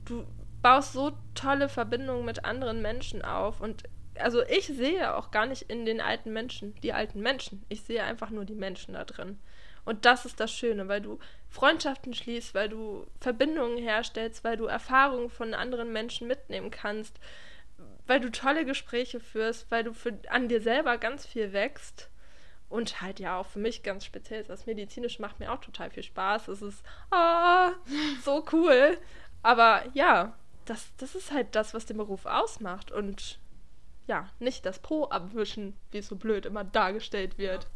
Du 0.06 0.26
baust 0.62 0.94
so 0.94 1.12
tolle 1.36 1.70
Verbindungen 1.70 2.26
mit 2.26 2.46
anderen 2.46 2.82
Menschen 2.82 3.24
auf 3.24 3.62
und 3.62 3.84
also 4.20 4.44
ich 4.44 4.68
sehe 4.68 5.16
auch 5.16 5.32
gar 5.32 5.46
nicht 5.46 5.64
in 5.64 5.86
den 5.86 6.02
alten 6.02 6.34
Menschen 6.34 6.76
die 6.82 6.94
alten 6.94 7.22
Menschen. 7.22 7.64
Ich 7.70 7.82
sehe 7.84 8.04
einfach 8.04 8.30
nur 8.30 8.46
die 8.46 8.56
Menschen 8.56 8.94
da 8.94 9.06
drin. 9.06 9.40
Und 9.86 10.06
das 10.06 10.26
ist 10.26 10.40
das 10.40 10.52
Schöne, 10.52 10.88
weil 10.88 11.02
du 11.02 11.18
Freundschaften 11.50 12.14
schließt, 12.14 12.54
weil 12.54 12.70
du 12.70 13.08
Verbindungen 13.20 13.78
herstellst, 13.78 14.44
weil 14.44 14.58
du 14.58 14.66
Erfahrungen 14.66 15.30
von 15.30 15.54
anderen 15.54 15.92
Menschen 15.92 16.28
mitnehmen 16.28 16.70
kannst, 16.70 17.20
weil 18.12 18.20
du 18.20 18.30
tolle 18.30 18.66
Gespräche 18.66 19.22
führst, 19.22 19.72
weil 19.72 19.86
du 19.86 19.94
für, 19.94 20.20
an 20.28 20.50
dir 20.50 20.60
selber 20.60 20.98
ganz 20.98 21.26
viel 21.26 21.54
wächst. 21.54 22.10
Und 22.68 23.00
halt 23.00 23.22
ja 23.22 23.38
auch 23.38 23.46
für 23.46 23.60
mich 23.60 23.84
ganz 23.84 24.04
speziell, 24.04 24.44
das 24.44 24.66
Medizinisch 24.66 25.18
macht 25.20 25.40
mir 25.40 25.50
auch 25.50 25.62
total 25.62 25.90
viel 25.92 26.04
Spaß. 26.04 26.50
Es 26.50 26.62
ist 26.62 26.84
ah, 27.10 27.72
so 28.26 28.44
cool. 28.52 28.98
Aber 29.44 29.86
ja, 29.94 30.38
das, 30.66 30.92
das 30.98 31.16
ist 31.16 31.32
halt 31.32 31.56
das, 31.56 31.74
was 31.74 31.86
den 31.86 31.96
Beruf 31.96 32.26
ausmacht. 32.26 32.92
Und 32.92 33.40
ja, 34.08 34.28
nicht 34.40 34.66
das 34.66 34.80
Po 34.80 35.06
abwischen, 35.06 35.78
wie 35.92 36.00
es 36.00 36.08
so 36.08 36.18
blöd 36.18 36.46
immer 36.46 36.66
dargestellt 36.66 37.38
wird. 37.38 37.68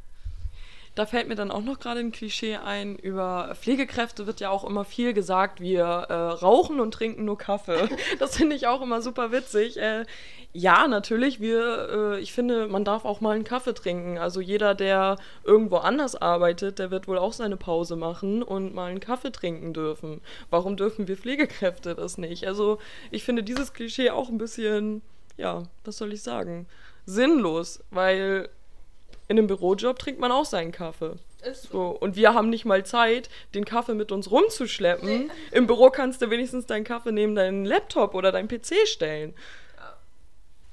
Da 0.96 1.06
fällt 1.06 1.28
mir 1.28 1.36
dann 1.36 1.52
auch 1.52 1.62
noch 1.62 1.80
gerade 1.80 2.00
ein 2.00 2.14
Klischee 2.14 2.56
ein. 2.56 2.96
Über 2.96 3.54
Pflegekräfte 3.60 4.28
wird 4.28 4.40
ja 4.40 4.50
auch 4.50 4.64
immer 4.64 4.86
viel 4.86 5.14
gesagt, 5.14 5.60
wir 5.60 5.84
äh, 5.84 6.14
rauchen 6.14 6.80
und 6.80 6.94
trinken 6.94 7.26
nur 7.26 7.38
Kaffee. 7.38 7.90
Das 8.20 8.38
finde 8.38 8.56
ich 8.56 8.68
auch 8.68 8.82
immer 8.82 9.02
super 9.02 9.32
witzig. 9.34 9.78
Äh, 9.78 10.06
ja, 10.54 10.88
natürlich, 10.88 11.42
wir, 11.42 11.90
äh, 12.16 12.20
ich 12.22 12.32
finde, 12.32 12.68
man 12.68 12.86
darf 12.86 13.04
auch 13.04 13.20
mal 13.20 13.36
einen 13.36 13.44
Kaffee 13.44 13.74
trinken. 13.74 14.18
Also 14.18 14.40
jeder, 14.40 14.74
der 14.74 15.18
irgendwo 15.44 15.78
anders 15.78 16.16
arbeitet, 16.16 16.80
der 16.80 16.92
wird 16.92 17.10
wohl 17.10 17.18
auch 17.18 17.34
seine 17.34 17.58
Pause 17.58 17.98
machen 17.98 18.42
und 18.42 18.74
mal 18.74 18.90
einen 18.90 19.02
Kaffee 19.02 19.34
trinken 19.34 19.74
dürfen. 19.74 20.22
Warum 20.50 20.78
dürfen 20.78 21.10
wir 21.10 21.18
Pflegekräfte 21.18 21.94
das 21.94 22.18
nicht? 22.18 22.48
Also 22.48 22.80
ich 23.12 23.26
finde 23.26 23.44
dieses 23.44 23.74
Klischee 23.74 24.12
auch 24.12 24.30
ein 24.30 24.38
bisschen, 24.38 25.02
ja, 25.36 25.64
was 25.84 25.98
soll 25.98 26.14
ich 26.14 26.24
sagen, 26.24 26.68
sinnlos, 27.06 27.84
weil 27.92 28.48
in 29.28 29.38
einem 29.38 29.48
Bürojob 29.48 29.98
trinkt 30.00 30.20
man 30.20 30.32
auch 30.32 30.46
seinen 30.46 30.72
Kaffee. 30.72 31.16
Ist 31.44 31.70
so. 31.70 31.90
Und 31.90 32.16
wir 32.16 32.34
haben 32.34 32.50
nicht 32.50 32.66
mal 32.66 32.86
Zeit, 32.86 33.30
den 33.54 33.66
Kaffee 33.66 33.94
mit 33.94 34.12
uns 34.12 34.32
rumzuschleppen. 34.32 35.28
Nee. 35.28 35.32
Im 35.52 35.68
Büro 35.68 35.90
kannst 35.90 36.22
du 36.22 36.30
wenigstens 36.30 36.66
deinen 36.66 36.84
Kaffee 36.84 37.12
neben 37.12 37.36
deinen 37.36 37.66
Laptop 37.66 38.14
oder 38.14 38.32
deinen 38.32 38.48
PC 38.48 38.88
stellen. 38.88 39.34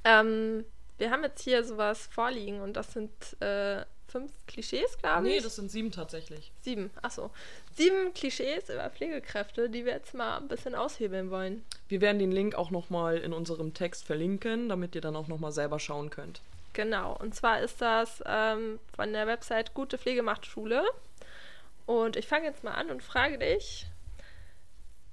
Ähm, 0.04 0.64
wir 0.98 1.10
haben 1.10 1.22
jetzt 1.22 1.42
hier 1.42 1.64
sowas 1.64 2.08
vorliegen 2.12 2.60
und 2.60 2.74
das 2.74 2.92
sind 2.92 3.10
äh, 3.40 3.84
fünf 4.08 4.32
Klischees, 4.46 4.98
glaube 4.98 5.28
ich. 5.28 5.34
Nee, 5.36 5.40
das 5.40 5.56
sind 5.56 5.70
sieben 5.70 5.90
tatsächlich. 5.90 6.52
Sieben, 6.60 6.90
achso. 7.00 7.30
Sieben 7.74 8.12
Klischees 8.14 8.68
über 8.68 8.90
Pflegekräfte, 8.90 9.70
die 9.70 9.84
wir 9.84 9.92
jetzt 9.92 10.14
mal 10.14 10.36
ein 10.36 10.48
bisschen 10.48 10.74
aushebeln 10.74 11.30
wollen. 11.30 11.64
Wir 11.88 12.00
werden 12.00 12.18
den 12.18 12.32
Link 12.32 12.54
auch 12.54 12.70
nochmal 12.70 13.18
in 13.18 13.32
unserem 13.32 13.72
Text 13.74 14.04
verlinken, 14.04 14.68
damit 14.68 14.94
ihr 14.94 15.00
dann 15.00 15.16
auch 15.16 15.28
nochmal 15.28 15.52
selber 15.52 15.78
schauen 15.78 16.10
könnt. 16.10 16.42
Genau, 16.72 17.16
und 17.16 17.35
zwar 17.35 17.61
ist 17.61 17.82
das 17.82 18.22
ähm, 18.26 18.80
von 18.94 19.12
der 19.12 19.26
Website 19.26 19.74
Gute 19.74 19.98
Pflege 19.98 20.22
macht 20.22 20.46
Schule. 20.46 20.85
Und 21.87 22.16
ich 22.16 22.26
fange 22.26 22.46
jetzt 22.46 22.64
mal 22.64 22.72
an 22.72 22.90
und 22.90 23.02
frage 23.02 23.38
dich 23.38 23.87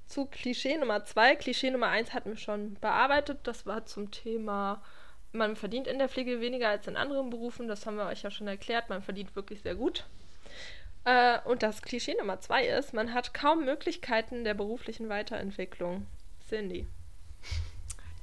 zu 0.08 0.26
Klischee 0.26 0.78
Nummer 0.78 1.06
zwei. 1.06 1.36
Klischee 1.36 1.72
Nummer 1.72 1.88
eins 1.88 2.14
hatten 2.14 2.32
wir 2.32 2.38
schon 2.38 2.76
bearbeitet. 2.76 3.40
Das 3.44 3.66
war 3.66 3.86
zum 3.86 4.12
Thema, 4.12 4.82
man 5.32 5.56
verdient 5.56 5.88
in 5.88 6.00
der 6.00 6.10
Pflege 6.10 6.42
weniger 6.42 6.70
als 6.70 6.88
in 6.88 6.98
anderen 6.98 7.30
Berufen. 7.30 7.68
Das 7.68 7.86
haben 7.86 7.98
wir 7.98 8.06
euch 8.06 8.24
ja 8.24 8.32
schon 8.32 8.48
erklärt. 8.48 8.90
Man 8.90 9.04
verdient 9.04 9.36
wirklich 9.36 9.62
sehr 9.62 9.76
gut. 9.76 10.06
Äh, 11.06 11.40
und 11.46 11.64
das 11.64 11.82
Klischee 11.82 12.16
Nummer 12.16 12.40
zwei 12.40 12.66
ist, 12.68 12.94
man 12.94 13.14
hat 13.14 13.34
kaum 13.34 13.66
Möglichkeiten 13.66 14.44
der 14.44 14.54
beruflichen 14.54 15.10
Weiterentwicklung. 15.10 16.08
Cindy. 16.48 16.88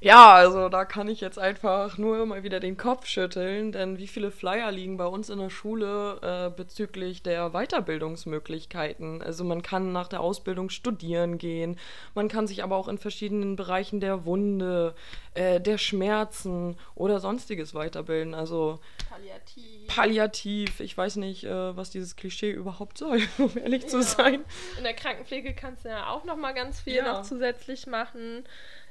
Ja, 0.01 0.35
also 0.35 0.69
da 0.69 0.85
kann 0.85 1.09
ich 1.09 1.23
jetzt 1.23 1.39
einfach 1.39 1.97
nur 1.97 2.25
mal 2.27 2.43
wieder 2.43 2.61
den 2.61 2.77
Kopf 2.77 3.07
schütteln, 3.07 3.73
denn 3.73 3.97
wie 3.97 4.07
viele 4.07 4.31
Flyer 4.31 4.71
liegen 4.71 4.99
bei 4.99 5.07
uns 5.07 5.31
in 5.31 5.39
der 5.39 5.49
Schule 5.49 6.21
äh, 6.23 6.51
bezüglich 6.55 7.23
der 7.23 7.51
Weiterbildungsmöglichkeiten? 7.51 9.23
Also 9.23 9.43
man 9.43 9.63
kann 9.63 9.93
nach 9.93 10.09
der 10.09 10.21
Ausbildung 10.21 10.69
studieren 10.69 11.39
gehen, 11.39 11.79
man 12.15 12.29
kann 12.29 12.47
sich 12.47 12.63
aber 12.63 12.77
auch 12.77 12.89
in 12.89 12.99
verschiedenen 12.99 13.57
Bereichen 13.57 14.01
der 14.01 14.27
Wunde, 14.27 14.95
äh, 15.33 15.63
der 15.63 15.79
Schmerzen 15.79 16.77
oder 16.95 17.19
sonstiges 17.19 17.75
weiterbilden. 17.75 18.35
Also 18.35 18.81
palliativ. 19.09 19.87
Palliativ. 19.87 20.81
Ich 20.81 20.97
weiß 20.97 21.17
nicht, 21.17 21.45
äh, 21.45 21.75
was 21.75 21.89
dieses 21.89 22.17
Klischee 22.17 22.51
überhaupt 22.51 22.99
soll, 22.99 23.23
um 23.39 23.57
ehrlich 23.57 23.85
ja. 23.85 23.89
zu 23.89 24.03
sein. 24.03 24.45
In 24.77 24.85
der 24.85 24.95
Krankenpflege 24.95 25.55
kannst 25.55 25.87
du 25.87 25.89
ja 25.89 26.11
auch 26.11 26.25
noch 26.25 26.37
mal 26.37 26.53
ganz 26.53 26.81
viel 26.81 26.97
ja. 26.97 27.13
noch 27.13 27.23
zusätzlich 27.23 27.87
machen. 27.87 28.45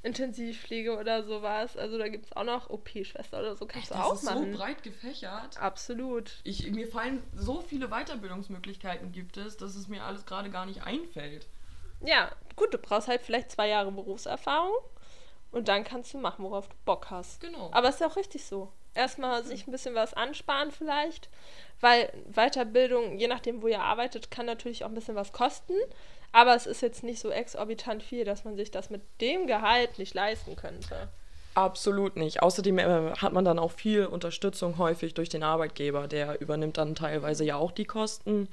Intensivpflege 0.05 0.97
oder 0.97 1.23
sowas. 1.23 1.75
Also 1.75 1.97
da 1.97 2.07
gibt 2.07 2.25
es 2.25 2.33
auch 2.33 2.43
noch 2.43 2.69
OP-Schwester 2.69 3.39
oder 3.39 3.55
so 3.55 3.65
kannst 3.65 3.91
Echt, 3.91 3.99
du 3.99 4.03
auch 4.03 4.21
machen. 4.21 4.41
Das 4.41 4.45
ist 4.45 4.51
so 4.51 4.57
breit 4.57 4.83
gefächert. 4.83 5.57
Absolut. 5.59 6.39
Ich, 6.43 6.69
mir 6.71 6.87
fallen 6.87 7.23
so 7.35 7.61
viele 7.61 7.89
Weiterbildungsmöglichkeiten 7.89 9.11
gibt 9.11 9.37
es, 9.37 9.57
dass 9.57 9.75
es 9.75 9.87
mir 9.87 10.03
alles 10.03 10.25
gerade 10.25 10.51
gar 10.51 10.65
nicht 10.65 10.83
einfällt. 10.83 11.47
Ja, 12.05 12.31
gut, 12.55 12.73
du 12.73 12.77
brauchst 12.77 13.07
halt 13.07 13.21
vielleicht 13.21 13.51
zwei 13.51 13.67
Jahre 13.67 13.91
Berufserfahrung 13.91 14.75
und 15.51 15.67
dann 15.67 15.83
kannst 15.83 16.13
du 16.13 16.19
machen, 16.19 16.45
worauf 16.45 16.67
du 16.67 16.75
Bock 16.85 17.07
hast. 17.09 17.41
Genau. 17.41 17.71
Aber 17.73 17.89
es 17.89 17.95
ist 17.95 18.01
ja 18.01 18.07
auch 18.07 18.15
richtig 18.15 18.45
so. 18.45 18.71
Erstmal 18.93 19.41
mhm. 19.41 19.47
sich 19.47 19.67
ein 19.67 19.71
bisschen 19.71 19.95
was 19.95 20.13
ansparen 20.13 20.71
vielleicht, 20.71 21.29
weil 21.81 22.13
Weiterbildung, 22.27 23.17
je 23.17 23.27
nachdem, 23.27 23.61
wo 23.61 23.67
ihr 23.67 23.81
arbeitet, 23.81 24.29
kann 24.29 24.45
natürlich 24.45 24.83
auch 24.83 24.89
ein 24.89 24.95
bisschen 24.95 25.15
was 25.15 25.33
kosten. 25.33 25.73
Aber 26.35 26.53
es 26.53 26.65
ist 26.65 26.81
jetzt 26.81 27.01
nicht 27.01 27.21
so 27.21 27.29
exorbitant 27.29 28.03
viel, 28.03 28.25
dass 28.25 28.43
man 28.43 28.57
sich 28.57 28.69
das 28.69 28.89
mit 28.89 29.01
dem 29.21 29.47
Gehalt 29.47 29.97
nicht 29.97 30.13
leisten 30.13 30.57
könnte. 30.57 31.07
Absolut 31.53 32.17
nicht. 32.17 32.43
Außerdem 32.43 32.77
äh, 32.77 33.11
hat 33.15 33.31
man 33.31 33.45
dann 33.45 33.57
auch 33.57 33.71
viel 33.71 34.05
Unterstützung 34.05 34.77
häufig 34.77 35.13
durch 35.13 35.29
den 35.29 35.43
Arbeitgeber. 35.43 36.09
Der 36.09 36.41
übernimmt 36.41 36.77
dann 36.77 36.93
teilweise 36.93 37.45
ja 37.45 37.55
auch 37.55 37.71
die 37.71 37.85
Kosten. 37.85 38.49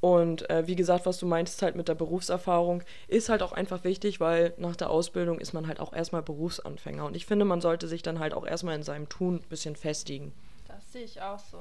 Und 0.00 0.48
äh, 0.50 0.68
wie 0.68 0.76
gesagt, 0.76 1.04
was 1.04 1.18
du 1.18 1.26
meintest 1.26 1.62
halt 1.62 1.74
mit 1.74 1.88
der 1.88 1.96
Berufserfahrung, 1.96 2.84
ist 3.08 3.28
halt 3.28 3.42
auch 3.42 3.52
einfach 3.52 3.82
wichtig, 3.82 4.20
weil 4.20 4.54
nach 4.56 4.76
der 4.76 4.88
Ausbildung 4.88 5.40
ist 5.40 5.52
man 5.52 5.66
halt 5.66 5.80
auch 5.80 5.92
erstmal 5.92 6.22
Berufsanfänger. 6.22 7.06
Und 7.06 7.16
ich 7.16 7.26
finde, 7.26 7.44
man 7.44 7.60
sollte 7.60 7.88
sich 7.88 8.02
dann 8.04 8.20
halt 8.20 8.34
auch 8.34 8.46
erstmal 8.46 8.76
in 8.76 8.84
seinem 8.84 9.08
Tun 9.08 9.42
ein 9.42 9.48
bisschen 9.48 9.74
festigen. 9.74 10.32
Das 10.68 10.92
sehe 10.92 11.02
ich 11.02 11.20
auch 11.20 11.40
so. 11.40 11.58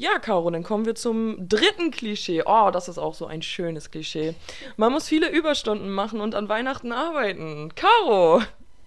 Ja, 0.00 0.20
Caro, 0.20 0.48
dann 0.50 0.62
kommen 0.62 0.86
wir 0.86 0.94
zum 0.94 1.48
dritten 1.48 1.90
Klischee. 1.90 2.44
Oh, 2.46 2.70
das 2.70 2.88
ist 2.88 2.98
auch 2.98 3.14
so 3.14 3.26
ein 3.26 3.42
schönes 3.42 3.90
Klischee. 3.90 4.36
Man 4.76 4.92
muss 4.92 5.08
viele 5.08 5.28
Überstunden 5.28 5.90
machen 5.90 6.20
und 6.20 6.36
an 6.36 6.48
Weihnachten 6.48 6.92
arbeiten. 6.92 7.74
Caro! 7.74 8.40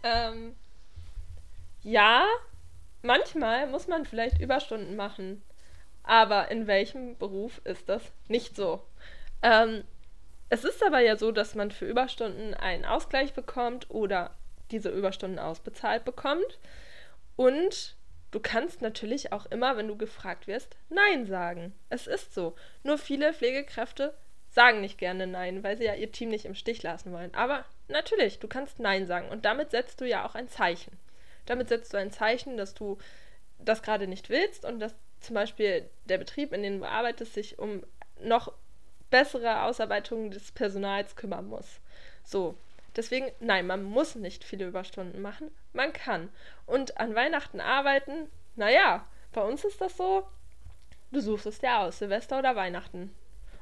Ähm, 0.04 0.56
ja, 1.84 2.26
manchmal 3.02 3.68
muss 3.68 3.90
man 3.90 4.06
vielleicht 4.06 4.40
Überstunden 4.40 4.96
machen. 4.96 5.44
Aber 6.04 6.50
in 6.50 6.66
welchem 6.66 7.18
Beruf 7.18 7.60
ist 7.66 7.90
das 7.90 8.02
nicht 8.30 8.56
so? 8.56 8.82
Ähm, 9.42 9.84
es 10.48 10.64
ist 10.64 10.82
aber 10.82 11.02
ja 11.02 11.18
so, 11.18 11.34
dass 11.34 11.56
man 11.56 11.72
für 11.72 11.86
Überstunden 11.86 12.54
einen 12.54 12.86
Ausgleich 12.86 13.34
bekommt 13.34 13.90
oder 13.90 14.32
diese 14.72 14.90
Überstunden 14.90 15.40
ausbezahlt 15.40 16.06
bekommt. 16.06 16.58
Und 17.36 17.98
du 18.32 18.40
kannst 18.40 18.82
natürlich 18.82 19.32
auch 19.32 19.46
immer, 19.48 19.78
wenn 19.78 19.88
du 19.88 19.98
gefragt 19.98 20.48
wirst, 20.48 20.76
Nein 20.90 21.26
sagen. 21.26 21.74
Es 21.90 22.08
ist 22.08 22.34
so. 22.34 22.56
Nur 22.84 22.98
viele 22.98 23.34
Pflegekräfte 23.34 24.14
sagen 24.50 24.82
nicht 24.82 24.98
gerne 24.98 25.28
Nein, 25.28 25.64
weil 25.64 25.78
sie 25.78 25.86
ja 25.86 25.94
ihr 25.96 26.12
Team 26.12 26.30
nicht 26.30 26.46
im 26.46 26.56
Stich 26.56 26.84
lassen 26.84 27.14
wollen. 27.14 27.34
Aber 27.34 27.66
natürlich, 27.88 28.40
du 28.40 28.48
kannst 28.48 28.80
Nein 28.80 29.08
sagen. 29.08 29.30
Und 29.30 29.46
damit 29.46 29.72
setzt 29.72 30.02
du 30.02 30.06
ja 30.06 30.26
auch 30.26 30.36
ein 30.36 30.50
Zeichen. 30.50 30.98
Damit 31.46 31.70
setzt 31.70 31.94
du 31.94 31.98
ein 31.98 32.12
Zeichen, 32.12 32.58
dass 32.58 32.74
du 32.74 32.98
das 33.60 33.82
gerade 33.82 34.08
nicht 34.08 34.30
willst 34.30 34.66
und 34.66 34.80
dass 34.80 34.96
zum 35.20 35.36
Beispiel 35.36 35.88
der 36.06 36.18
Betrieb, 36.18 36.52
in 36.52 36.64
dem 36.64 36.80
du 36.80 36.88
arbeitest, 36.88 37.34
sich 37.34 37.60
um 37.60 37.84
noch 38.20 38.54
bessere 39.10 39.64
Ausarbeitung 39.64 40.32
des 40.32 40.52
Personals 40.52 41.16
kümmern 41.16 41.48
muss. 41.48 41.80
So, 42.24 42.56
Deswegen, 42.96 43.32
nein, 43.40 43.68
man 43.68 43.84
muss 43.84 44.16
nicht 44.16 44.44
viele 44.44 44.68
Überstunden 44.68 45.22
machen. 45.22 45.50
Man 45.74 45.94
kann. 45.94 46.30
Und 46.66 47.00
an 47.00 47.16
Weihnachten 47.16 47.60
arbeiten, 47.60 48.30
naja, 48.56 49.06
bei 49.32 49.42
uns 49.42 49.64
ist 49.64 49.80
das 49.82 49.96
so, 49.98 50.28
du 51.12 51.22
suchst 51.22 51.46
es 51.46 51.60
dir 51.60 51.80
aus, 51.80 52.00
Silvester 52.00 52.40
oder 52.40 52.56
Weihnachten. 52.56 53.16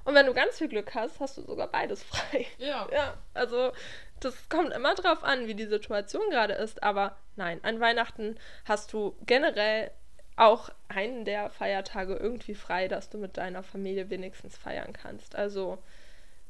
Und 0.05 0.15
wenn 0.15 0.25
du 0.25 0.33
ganz 0.33 0.57
viel 0.57 0.67
Glück 0.69 0.95
hast, 0.95 1.19
hast 1.19 1.37
du 1.37 1.41
sogar 1.43 1.67
beides 1.67 2.03
frei. 2.11 2.47
Ja. 2.57 2.87
Ja, 2.91 3.13
also 3.33 3.71
das 4.19 4.49
kommt 4.49 4.73
immer 4.73 4.95
drauf 4.95 5.23
an, 5.23 5.47
wie 5.47 5.55
die 5.55 5.65
Situation 5.65 6.29
gerade 6.29 6.53
ist. 6.53 6.83
Aber 6.83 7.17
nein, 7.35 7.59
an 7.63 7.79
Weihnachten 7.79 8.37
hast 8.65 8.91
du 8.93 9.15
generell 9.25 9.91
auch 10.35 10.69
einen 10.87 11.25
der 11.25 11.49
Feiertage 11.49 12.15
irgendwie 12.15 12.55
frei, 12.55 12.87
dass 12.87 13.09
du 13.09 13.17
mit 13.17 13.37
deiner 13.37 13.61
Familie 13.61 14.09
wenigstens 14.09 14.57
feiern 14.57 14.93
kannst. 14.93 15.35
Also 15.35 15.77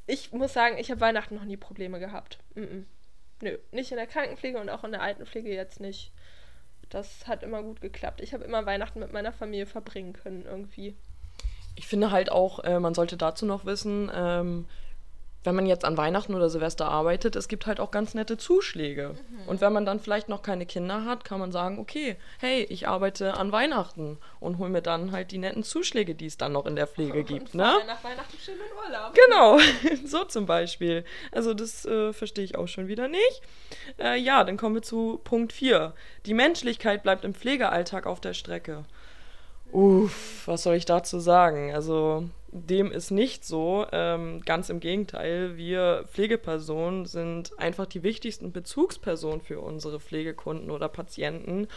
ich 0.06 0.32
muss 0.32 0.52
sagen, 0.52 0.78
ich 0.78 0.90
habe 0.90 1.00
Weihnachten 1.00 1.34
noch 1.34 1.44
nie 1.44 1.56
Probleme 1.56 1.98
gehabt. 1.98 2.38
Mm 2.54 2.62
-mm. 2.62 2.84
Nö, 3.40 3.56
nicht 3.72 3.90
in 3.90 3.96
der 3.96 4.06
Krankenpflege 4.06 4.58
und 4.58 4.68
auch 4.68 4.84
in 4.84 4.92
der 4.92 5.02
Altenpflege 5.02 5.52
jetzt 5.52 5.80
nicht. 5.80 6.12
Das 6.90 7.26
hat 7.26 7.42
immer 7.42 7.62
gut 7.62 7.80
geklappt. 7.80 8.20
Ich 8.20 8.34
habe 8.34 8.44
immer 8.44 8.66
Weihnachten 8.66 8.98
mit 9.00 9.12
meiner 9.12 9.32
Familie 9.32 9.66
verbringen 9.66 10.12
können 10.12 10.44
irgendwie. 10.44 10.96
Ich 11.76 11.86
finde 11.86 12.10
halt 12.10 12.30
auch, 12.30 12.64
äh, 12.64 12.80
man 12.80 12.94
sollte 12.94 13.16
dazu 13.16 13.46
noch 13.46 13.64
wissen, 13.64 14.10
ähm, 14.14 14.66
wenn 15.42 15.54
man 15.54 15.64
jetzt 15.64 15.84
an 15.84 15.96
Weihnachten 15.96 16.34
oder 16.34 16.50
Silvester 16.50 16.86
arbeitet, 16.86 17.34
es 17.34 17.48
gibt 17.48 17.66
halt 17.66 17.80
auch 17.80 17.90
ganz 17.90 18.12
nette 18.12 18.36
Zuschläge. 18.36 19.14
Mhm. 19.14 19.48
Und 19.48 19.60
wenn 19.60 19.72
man 19.72 19.86
dann 19.86 19.98
vielleicht 19.98 20.28
noch 20.28 20.42
keine 20.42 20.66
Kinder 20.66 21.06
hat, 21.06 21.24
kann 21.24 21.40
man 21.40 21.50
sagen, 21.50 21.78
okay, 21.78 22.16
hey, 22.38 22.62
ich 22.64 22.88
arbeite 22.88 23.34
an 23.34 23.50
Weihnachten 23.50 24.18
und 24.38 24.58
hole 24.58 24.68
mir 24.68 24.82
dann 24.82 25.12
halt 25.12 25.30
die 25.30 25.38
netten 25.38 25.62
Zuschläge, 25.62 26.14
die 26.14 26.26
es 26.26 26.36
dann 26.36 26.52
noch 26.52 26.66
in 26.66 26.76
der 26.76 26.86
Pflege 26.86 27.20
und 27.20 27.26
gibt. 27.26 27.54
Ne? 27.54 27.72
nach 27.86 28.04
Weihnachten 28.04 28.36
schön 28.38 28.54
in 28.54 28.86
Urlaub. 28.86 29.14
Genau, 29.14 29.58
so 30.06 30.24
zum 30.24 30.44
Beispiel. 30.44 31.04
Also 31.32 31.54
das 31.54 31.86
äh, 31.86 32.12
verstehe 32.12 32.44
ich 32.44 32.56
auch 32.56 32.68
schon 32.68 32.88
wieder 32.88 33.08
nicht. 33.08 33.42
Äh, 33.98 34.18
ja, 34.18 34.44
dann 34.44 34.58
kommen 34.58 34.74
wir 34.74 34.82
zu 34.82 35.20
Punkt 35.24 35.52
4. 35.52 35.94
Die 36.26 36.34
Menschlichkeit 36.34 37.02
bleibt 37.02 37.24
im 37.24 37.34
Pflegealltag 37.34 38.06
auf 38.06 38.20
der 38.20 38.34
Strecke. 38.34 38.84
Uff, 39.72 40.42
was 40.46 40.64
soll 40.64 40.74
ich 40.74 40.84
dazu 40.84 41.20
sagen? 41.20 41.72
Also, 41.72 42.28
dem 42.52 42.90
ist 42.90 43.10
nicht 43.10 43.44
so. 43.44 43.86
Ähm, 43.92 44.42
ganz 44.44 44.70
im 44.70 44.80
Gegenteil, 44.80 45.56
wir 45.56 46.04
Pflegepersonen 46.08 47.06
sind 47.06 47.58
einfach 47.58 47.86
die 47.86 48.02
wichtigsten 48.02 48.52
Bezugspersonen 48.52 49.40
für 49.40 49.60
unsere 49.60 50.00
Pflegekunden 50.00 50.70
oder 50.70 50.88
Patienten. 50.88 51.68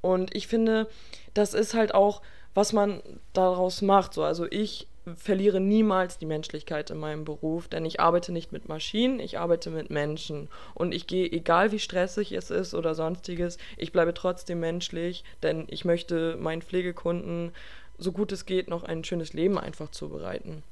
Und 0.00 0.34
ich 0.34 0.48
finde, 0.48 0.88
das 1.34 1.54
ist 1.54 1.74
halt 1.74 1.94
auch, 1.94 2.22
was 2.54 2.72
man 2.72 3.02
daraus 3.32 3.82
macht. 3.82 4.14
So, 4.14 4.22
also 4.24 4.46
ich 4.50 4.88
verliere 5.16 5.60
niemals 5.60 6.18
die 6.18 6.26
Menschlichkeit 6.26 6.90
in 6.90 6.98
meinem 6.98 7.24
Beruf, 7.24 7.66
denn 7.66 7.84
ich 7.84 8.00
arbeite 8.00 8.30
nicht 8.30 8.52
mit 8.52 8.68
Maschinen, 8.68 9.18
ich 9.18 9.38
arbeite 9.38 9.70
mit 9.70 9.90
Menschen. 9.90 10.48
Und 10.74 10.94
ich 10.94 11.06
gehe, 11.06 11.30
egal 11.30 11.72
wie 11.72 11.80
stressig 11.80 12.32
es 12.32 12.50
ist 12.50 12.74
oder 12.74 12.94
sonstiges, 12.94 13.58
ich 13.76 13.92
bleibe 13.92 14.14
trotzdem 14.14 14.60
menschlich, 14.60 15.24
denn 15.42 15.66
ich 15.68 15.84
möchte 15.84 16.36
meinen 16.36 16.62
Pflegekunden, 16.62 17.52
so 18.02 18.12
gut 18.12 18.32
es 18.32 18.46
geht, 18.46 18.68
noch 18.68 18.84
ein 18.84 19.04
schönes 19.04 19.32
Leben 19.32 19.58
einfach 19.58 19.90
zubereiten. 19.90 20.62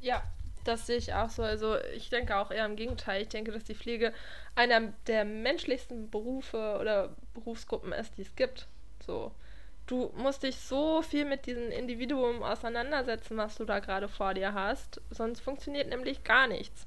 Ja, 0.00 0.22
das 0.64 0.86
sehe 0.86 0.96
ich 0.96 1.14
auch 1.14 1.30
so. 1.30 1.42
Also 1.42 1.76
ich 1.96 2.10
denke 2.10 2.36
auch 2.36 2.50
eher 2.50 2.66
im 2.66 2.76
Gegenteil. 2.76 3.22
Ich 3.22 3.28
denke, 3.28 3.52
dass 3.52 3.64
die 3.64 3.74
Pflege 3.74 4.12
einer 4.54 4.92
der 5.06 5.24
menschlichsten 5.24 6.10
Berufe 6.10 6.78
oder 6.80 7.10
Berufsgruppen 7.34 7.92
ist, 7.92 8.16
die 8.16 8.22
es 8.22 8.34
gibt. 8.36 8.66
So 9.06 9.32
du 9.86 10.12
musst 10.16 10.42
dich 10.42 10.56
so 10.56 11.02
viel 11.02 11.24
mit 11.24 11.46
diesem 11.46 11.70
Individuum 11.70 12.42
auseinandersetzen, 12.42 13.36
was 13.36 13.56
du 13.56 13.64
da 13.64 13.80
gerade 13.80 14.08
vor 14.08 14.34
dir 14.34 14.54
hast. 14.54 15.00
Sonst 15.10 15.40
funktioniert 15.40 15.88
nämlich 15.88 16.24
gar 16.24 16.46
nichts. 16.46 16.86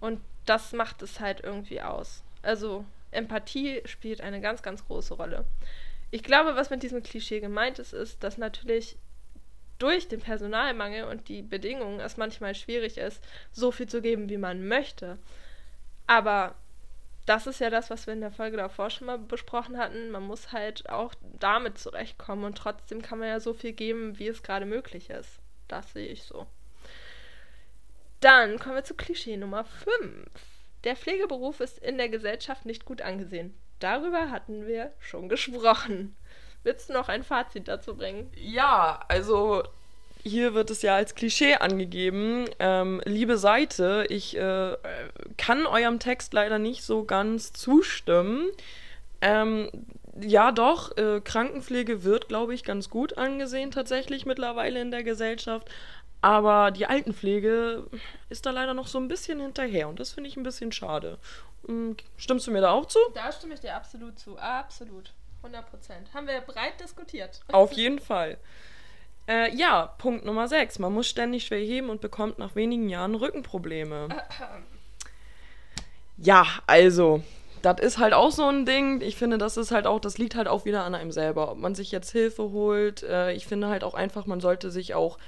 Und 0.00 0.20
das 0.46 0.72
macht 0.72 1.02
es 1.02 1.20
halt 1.20 1.40
irgendwie 1.42 1.80
aus. 1.80 2.22
Also 2.42 2.84
Empathie 3.12 3.82
spielt 3.84 4.20
eine 4.20 4.40
ganz, 4.40 4.62
ganz 4.62 4.84
große 4.86 5.14
Rolle. 5.14 5.44
Ich 6.10 6.22
glaube, 6.22 6.56
was 6.56 6.70
mit 6.70 6.82
diesem 6.82 7.02
Klischee 7.02 7.40
gemeint 7.40 7.78
ist, 7.78 7.92
ist, 7.92 8.22
dass 8.22 8.38
natürlich 8.38 8.96
durch 9.82 10.06
den 10.06 10.20
Personalmangel 10.20 11.04
und 11.04 11.28
die 11.28 11.42
Bedingungen 11.42 11.98
es 11.98 12.16
manchmal 12.16 12.54
schwierig 12.54 12.98
ist, 12.98 13.22
so 13.50 13.72
viel 13.72 13.88
zu 13.88 14.00
geben, 14.00 14.28
wie 14.28 14.38
man 14.38 14.68
möchte. 14.68 15.18
Aber 16.06 16.54
das 17.26 17.46
ist 17.46 17.60
ja 17.60 17.70
das, 17.70 17.90
was 17.90 18.06
wir 18.06 18.14
in 18.14 18.20
der 18.20 18.30
Folge 18.30 18.56
davor 18.56 18.90
schon 18.90 19.06
mal 19.06 19.18
besprochen 19.18 19.78
hatten. 19.78 20.10
Man 20.10 20.22
muss 20.22 20.52
halt 20.52 20.88
auch 20.88 21.14
damit 21.38 21.78
zurechtkommen 21.78 22.44
und 22.44 22.58
trotzdem 22.58 23.02
kann 23.02 23.18
man 23.18 23.28
ja 23.28 23.40
so 23.40 23.54
viel 23.54 23.72
geben, 23.72 24.18
wie 24.18 24.28
es 24.28 24.42
gerade 24.42 24.66
möglich 24.66 25.10
ist. 25.10 25.40
Das 25.68 25.92
sehe 25.92 26.08
ich 26.08 26.22
so. 26.22 26.46
Dann 28.20 28.58
kommen 28.58 28.76
wir 28.76 28.84
zu 28.84 28.94
Klischee 28.94 29.36
Nummer 29.36 29.64
5. 29.64 30.28
Der 30.84 30.96
Pflegeberuf 30.96 31.60
ist 31.60 31.78
in 31.78 31.98
der 31.98 32.08
Gesellschaft 32.08 32.66
nicht 32.66 32.84
gut 32.84 33.02
angesehen. 33.02 33.54
Darüber 33.78 34.30
hatten 34.30 34.66
wir 34.66 34.92
schon 35.00 35.28
gesprochen. 35.28 36.16
Willst 36.64 36.88
du 36.88 36.92
noch 36.92 37.08
ein 37.08 37.24
Fazit 37.24 37.68
dazu 37.68 37.96
bringen? 37.96 38.30
Ja, 38.36 39.00
also 39.08 39.64
hier 40.24 40.54
wird 40.54 40.70
es 40.70 40.82
ja 40.82 40.94
als 40.94 41.14
Klischee 41.14 41.54
angegeben. 41.54 42.46
Ähm, 42.60 43.00
liebe 43.04 43.38
Seite, 43.38 44.06
ich 44.08 44.36
äh, 44.36 44.76
kann 45.36 45.66
eurem 45.66 45.98
Text 45.98 46.32
leider 46.32 46.58
nicht 46.58 46.84
so 46.84 47.04
ganz 47.04 47.52
zustimmen. 47.52 48.48
Ähm, 49.20 49.70
ja, 50.20 50.52
doch, 50.52 50.96
äh, 50.96 51.20
Krankenpflege 51.20 52.04
wird, 52.04 52.28
glaube 52.28 52.54
ich, 52.54 52.64
ganz 52.64 52.90
gut 52.90 53.18
angesehen 53.18 53.70
tatsächlich 53.70 54.26
mittlerweile 54.26 54.80
in 54.80 54.90
der 54.90 55.02
Gesellschaft. 55.02 55.68
Aber 56.20 56.70
die 56.70 56.86
Altenpflege 56.86 57.84
ist 58.28 58.46
da 58.46 58.50
leider 58.52 58.74
noch 58.74 58.86
so 58.86 58.98
ein 58.98 59.08
bisschen 59.08 59.40
hinterher 59.40 59.88
und 59.88 59.98
das 59.98 60.12
finde 60.12 60.28
ich 60.28 60.36
ein 60.36 60.44
bisschen 60.44 60.70
schade. 60.70 61.18
Hm, 61.66 61.96
stimmst 62.16 62.46
du 62.46 62.52
mir 62.52 62.60
da 62.60 62.70
auch 62.70 62.86
zu? 62.86 62.98
Da 63.14 63.32
stimme 63.32 63.54
ich 63.54 63.60
dir 63.60 63.74
absolut 63.74 64.18
zu. 64.20 64.38
Absolut. 64.38 65.12
100 65.42 65.70
Prozent. 65.70 66.14
Haben 66.14 66.26
wir 66.26 66.40
breit 66.40 66.80
diskutiert. 66.80 67.40
Auf 67.52 67.72
jeden 67.72 67.98
Fall. 67.98 68.38
Äh, 69.28 69.54
ja, 69.54 69.86
Punkt 69.98 70.24
Nummer 70.24 70.48
6. 70.48 70.78
Man 70.78 70.92
muss 70.92 71.08
ständig 71.08 71.46
schwer 71.46 71.58
heben 71.58 71.90
und 71.90 72.00
bekommt 72.00 72.38
nach 72.38 72.54
wenigen 72.54 72.88
Jahren 72.88 73.14
Rückenprobleme. 73.14 74.08
ja, 76.16 76.46
also, 76.66 77.22
das 77.62 77.80
ist 77.80 77.98
halt 77.98 78.14
auch 78.14 78.32
so 78.32 78.48
ein 78.48 78.66
Ding. 78.66 79.00
Ich 79.00 79.16
finde, 79.16 79.38
das 79.38 79.56
ist 79.56 79.70
halt 79.70 79.86
auch, 79.86 80.00
das 80.00 80.18
liegt 80.18 80.34
halt 80.34 80.48
auch 80.48 80.64
wieder 80.64 80.84
an 80.84 80.94
einem 80.94 81.12
selber. 81.12 81.52
Ob 81.52 81.58
man 81.58 81.74
sich 81.74 81.92
jetzt 81.92 82.10
Hilfe 82.10 82.50
holt. 82.50 83.02
Äh, 83.04 83.32
ich 83.32 83.46
finde 83.46 83.68
halt 83.68 83.84
auch 83.84 83.94
einfach, 83.94 84.26
man 84.26 84.40
sollte 84.40 84.70
sich 84.70 84.94
auch 84.94 85.18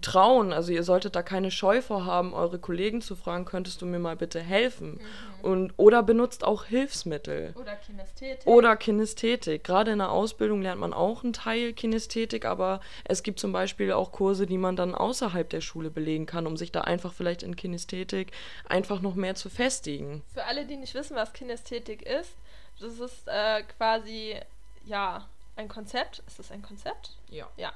trauen. 0.00 0.52
Also 0.52 0.72
ihr 0.72 0.84
solltet 0.84 1.16
da 1.16 1.22
keine 1.22 1.50
Scheu 1.50 1.82
vorhaben, 1.82 2.34
eure 2.34 2.58
Kollegen 2.58 3.02
zu 3.02 3.16
fragen, 3.16 3.44
könntest 3.44 3.82
du 3.82 3.86
mir 3.86 3.98
mal 3.98 4.16
bitte 4.16 4.40
helfen? 4.40 4.92
Mhm. 4.92 5.44
Und, 5.44 5.74
oder 5.76 6.04
benutzt 6.04 6.44
auch 6.44 6.64
Hilfsmittel. 6.66 7.52
Oder 7.56 7.74
Kinästhetik. 7.74 8.46
Oder 8.46 8.76
Kinästhetik. 8.76 9.64
Gerade 9.64 9.90
in 9.90 9.98
der 9.98 10.12
Ausbildung 10.12 10.62
lernt 10.62 10.80
man 10.80 10.92
auch 10.92 11.24
einen 11.24 11.32
Teil 11.32 11.72
Kinästhetik, 11.72 12.44
aber 12.44 12.80
es 13.04 13.24
gibt 13.24 13.40
zum 13.40 13.50
Beispiel 13.52 13.92
auch 13.92 14.12
Kurse, 14.12 14.46
die 14.46 14.58
man 14.58 14.76
dann 14.76 14.94
außerhalb 14.94 15.50
der 15.50 15.60
Schule 15.60 15.90
belegen 15.90 16.26
kann, 16.26 16.46
um 16.46 16.56
sich 16.56 16.70
da 16.70 16.82
einfach 16.82 17.12
vielleicht 17.12 17.42
in 17.42 17.56
Kinästhetik 17.56 18.30
einfach 18.68 19.00
noch 19.00 19.16
mehr 19.16 19.34
zu 19.34 19.50
festigen. 19.50 20.22
Für 20.32 20.44
alle, 20.44 20.64
die 20.64 20.76
nicht 20.76 20.94
wissen, 20.94 21.16
was 21.16 21.32
Kinästhetik 21.32 22.02
ist, 22.02 22.32
das 22.80 23.00
ist 23.00 23.26
äh, 23.26 23.62
quasi, 23.76 24.36
ja, 24.84 25.26
ein 25.56 25.68
Konzept. 25.68 26.22
Ist 26.26 26.38
das 26.38 26.52
ein 26.52 26.62
Konzept? 26.62 27.16
Ja. 27.28 27.48
Ja 27.56 27.72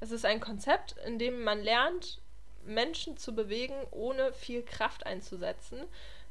es 0.00 0.10
ist 0.10 0.24
ein 0.24 0.40
Konzept, 0.40 0.96
in 1.06 1.18
dem 1.18 1.42
man 1.42 1.62
lernt, 1.62 2.20
Menschen 2.64 3.16
zu 3.16 3.34
bewegen, 3.34 3.74
ohne 3.90 4.32
viel 4.32 4.62
Kraft 4.62 5.06
einzusetzen, 5.06 5.80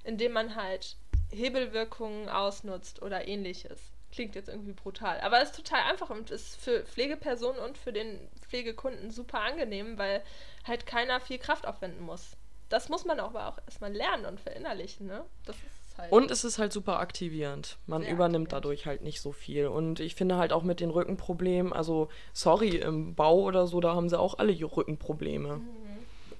indem 0.03 0.33
man 0.33 0.55
halt 0.55 0.95
Hebelwirkungen 1.31 2.29
ausnutzt 2.29 3.01
oder 3.01 3.27
ähnliches. 3.27 3.79
klingt 4.11 4.35
jetzt 4.35 4.49
irgendwie 4.49 4.73
brutal. 4.73 5.19
Aber 5.21 5.41
es 5.41 5.49
ist 5.49 5.57
total 5.57 5.81
einfach 5.91 6.09
und 6.09 6.31
ist 6.31 6.55
für 6.55 6.83
Pflegepersonen 6.85 7.59
und 7.59 7.77
für 7.77 7.91
den 7.91 8.29
Pflegekunden 8.47 9.11
super 9.11 9.41
angenehm, 9.41 9.97
weil 9.97 10.23
halt 10.65 10.85
keiner 10.85 11.19
viel 11.19 11.37
Kraft 11.37 11.67
aufwenden 11.67 12.03
muss. 12.03 12.37
Das 12.69 12.89
muss 12.89 13.05
man 13.05 13.19
aber 13.19 13.47
auch 13.47 13.57
erstmal 13.65 13.93
lernen 13.93 14.25
und 14.25 14.39
verinnerlichen, 14.39 15.07
ne? 15.07 15.25
Das 15.45 15.55
ist 15.57 15.76
halt 15.97 16.11
und 16.11 16.31
es 16.31 16.43
ist 16.43 16.59
halt 16.59 16.73
super 16.73 16.99
aktivierend. 16.99 17.77
Man 17.85 18.01
übernimmt 18.01 18.47
aktivierend. 18.47 18.53
dadurch 18.53 18.85
halt 18.85 19.01
nicht 19.01 19.21
so 19.21 19.31
viel. 19.31 19.67
Und 19.67 19.99
ich 19.99 20.15
finde 20.15 20.37
halt 20.37 20.53
auch 20.53 20.63
mit 20.63 20.79
den 20.79 20.89
Rückenproblemen, 20.89 21.73
also 21.73 22.09
sorry, 22.33 22.77
im 22.77 23.15
Bau 23.15 23.39
oder 23.41 23.67
so, 23.67 23.79
da 23.79 23.95
haben 23.95 24.09
sie 24.09 24.19
auch 24.19 24.37
alle 24.39 24.53
Rückenprobleme. 24.53 25.57
Mhm. 25.57 25.87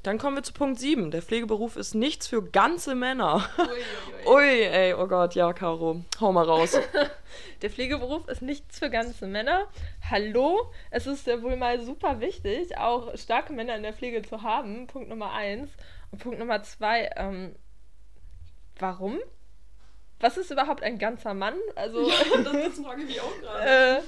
Dann 0.04 0.20
kommen 0.20 0.38
wir 0.38 0.43
zu 0.43 0.54
Punkt 0.54 0.80
7. 0.80 1.12
Der 1.12 1.22
Pflegeberuf 1.22 1.76
ist 1.76 1.93
nichts 1.93 2.28
für 2.28 2.41
ganze 2.41 2.96
Männer. 2.96 3.50
Ui, 3.58 3.65
ui, 3.65 4.36
ui. 4.36 4.36
ui 4.36 4.62
ey, 4.63 4.93
oh 4.93 5.06
Gott, 5.06 5.36
ja, 5.36 5.52
Caro, 5.52 6.02
hau 6.22 6.32
mal 6.32 6.46
raus. 6.46 6.80
Der 7.62 7.70
Pflegeberuf 7.70 8.28
ist 8.30 8.41
nichts 8.41 8.80
für 8.80 8.89
ganze 8.89 9.28
Männer. 9.28 9.67
Hallo, 10.10 10.72
es 10.91 11.08
ist 11.08 11.28
ja 11.28 11.41
wohl 11.41 11.58
mal 11.58 11.82
super 11.82 12.22
wichtig, 12.22 12.78
auch 12.78 13.17
starke 13.17 13.52
Männer 13.52 13.76
in 13.76 13.84
der 13.84 13.91
Pflege 13.91 14.22
zu 14.22 14.43
haben. 14.43 14.88
Punkt 14.88 15.10
Nummer 15.10 15.34
1. 15.34 15.70
Und 16.12 16.20
Punkt 16.20 16.39
Nummer 16.39 16.63
2, 16.63 17.10
ähm, 17.17 17.56
warum? 18.80 19.20
Was 20.19 20.38
ist 20.38 20.51
überhaupt 20.51 20.84
ein 20.84 20.97
ganzer 20.97 21.34
Mann? 21.34 21.56
Also, 21.75 22.10
ja, 22.10 22.15
das 22.43 22.80
frage 22.80 23.01
ich 23.01 23.08
mich 23.08 23.21
auch 23.21 23.39
gerade. 23.39 23.99
Äh, 23.99 24.01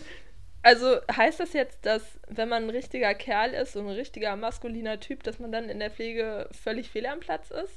also 0.62 0.98
heißt 1.15 1.39
das 1.39 1.54
jetzt, 1.54 1.86
dass 1.86 2.19
wenn 2.28 2.50
man 2.50 2.63
ein 2.63 2.69
richtiger 2.69 3.13
Kerl 3.13 3.54
ist, 3.54 3.74
so 3.74 3.80
ein 3.80 3.89
richtiger 3.89 4.36
maskuliner 4.36 5.00
Typ, 5.00 5.24
dass 5.24 5.39
man 5.39 5.52
dann 5.52 5.69
in 5.69 5.80
der 5.80 5.91
Pflege 5.91 6.50
völlig 6.52 6.89
fehl 6.89 7.06
am 7.06 7.22
Platz 7.22 7.52
ist? 7.52 7.74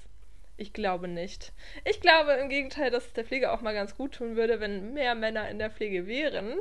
Ich 0.57 0.73
glaube 0.73 1.09
nicht. 1.09 1.53
Ich 1.85 2.01
glaube 2.01 2.33
im 2.33 2.49
Gegenteil, 2.49 2.91
dass 2.91 3.07
es 3.07 3.13
der 3.13 3.25
Pflege 3.25 3.53
auch 3.53 3.63
mal 3.63 3.75
ganz 3.75 3.97
gut 3.97 4.15
tun 4.15 4.37
würde, 4.37 4.61
wenn 4.61 4.95
mehr 4.95 5.15
Männer 5.15 5.49
in 5.49 5.59
der 5.59 5.71
Pflege 5.71 6.07
wären, 6.07 6.59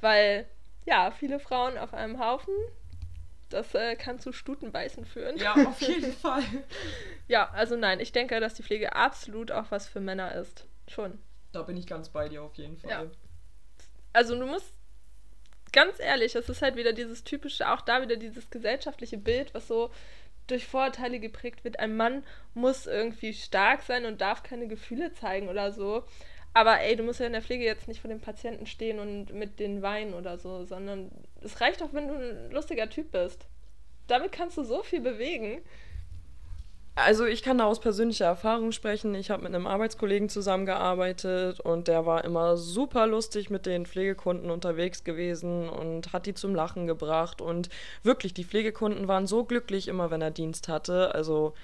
weil 0.00 0.46
ja, 0.86 1.10
viele 1.10 1.38
Frauen 1.38 1.76
auf 1.78 1.92
einem 1.94 2.18
Haufen, 2.20 2.54
das 3.50 3.74
äh, 3.74 3.96
kann 3.96 4.18
zu 4.18 4.32
Stutenbeißen 4.32 5.04
führen. 5.04 5.36
Ja, 5.38 5.54
auf 5.54 5.80
jeden 5.80 6.12
Fall. 6.12 6.42
ja, 7.26 7.50
also 7.50 7.76
nein, 7.76 8.00
ich 8.00 8.12
denke, 8.12 8.38
dass 8.40 8.54
die 8.54 8.62
Pflege 8.62 8.94
absolut 8.94 9.50
auch 9.50 9.70
was 9.70 9.88
für 9.88 10.00
Männer 10.00 10.34
ist. 10.34 10.66
Schon. 10.88 11.18
Da 11.52 11.62
bin 11.62 11.76
ich 11.76 11.86
ganz 11.86 12.08
bei 12.08 12.28
dir 12.28 12.42
auf 12.42 12.54
jeden 12.56 12.76
Fall. 12.76 12.90
Ja. 12.90 13.06
Also 14.12 14.38
du 14.38 14.46
musst 14.46 14.72
ganz 15.72 15.98
ehrlich, 15.98 16.34
es 16.34 16.48
ist 16.48 16.62
halt 16.62 16.76
wieder 16.76 16.92
dieses 16.92 17.24
typische, 17.24 17.70
auch 17.70 17.80
da 17.80 18.00
wieder 18.00 18.16
dieses 18.16 18.50
gesellschaftliche 18.50 19.18
Bild, 19.18 19.54
was 19.54 19.68
so 19.68 19.90
durch 20.46 20.66
Vorurteile 20.66 21.20
geprägt 21.20 21.64
wird. 21.64 21.78
Ein 21.80 21.96
Mann 21.96 22.22
muss 22.54 22.86
irgendwie 22.86 23.32
stark 23.32 23.82
sein 23.82 24.04
und 24.04 24.20
darf 24.20 24.42
keine 24.42 24.68
Gefühle 24.68 25.12
zeigen 25.12 25.48
oder 25.48 25.72
so. 25.72 26.04
Aber 26.52 26.80
ey, 26.80 26.94
du 26.94 27.02
musst 27.02 27.18
ja 27.18 27.26
in 27.26 27.32
der 27.32 27.42
Pflege 27.42 27.64
jetzt 27.64 27.88
nicht 27.88 28.00
vor 28.00 28.08
dem 28.08 28.20
Patienten 28.20 28.66
stehen 28.66 29.00
und 29.00 29.32
mit 29.32 29.58
den 29.58 29.82
weinen 29.82 30.14
oder 30.14 30.38
so, 30.38 30.64
sondern 30.64 31.10
es 31.42 31.60
reicht 31.60 31.82
auch, 31.82 31.92
wenn 31.92 32.08
du 32.08 32.14
ein 32.14 32.50
lustiger 32.52 32.88
Typ 32.88 33.10
bist. 33.10 33.46
Damit 34.06 34.30
kannst 34.30 34.56
du 34.56 34.62
so 34.62 34.82
viel 34.82 35.00
bewegen. 35.00 35.62
Also 36.96 37.24
ich 37.24 37.42
kann 37.42 37.58
da 37.58 37.64
aus 37.64 37.80
persönlicher 37.80 38.26
Erfahrung 38.26 38.70
sprechen. 38.70 39.16
Ich 39.16 39.30
habe 39.30 39.42
mit 39.42 39.52
einem 39.52 39.66
Arbeitskollegen 39.66 40.28
zusammengearbeitet 40.28 41.58
und 41.58 41.88
der 41.88 42.06
war 42.06 42.24
immer 42.24 42.56
super 42.56 43.08
lustig 43.08 43.50
mit 43.50 43.66
den 43.66 43.84
Pflegekunden 43.84 44.48
unterwegs 44.48 45.02
gewesen 45.02 45.68
und 45.68 46.12
hat 46.12 46.26
die 46.26 46.34
zum 46.34 46.54
Lachen 46.54 46.86
gebracht. 46.86 47.40
Und 47.40 47.68
wirklich, 48.04 48.32
die 48.32 48.44
Pflegekunden 48.44 49.08
waren 49.08 49.26
so 49.26 49.44
glücklich 49.44 49.88
immer, 49.88 50.12
wenn 50.12 50.22
er 50.22 50.30
Dienst 50.30 50.68
hatte. 50.68 51.12
Also 51.14 51.54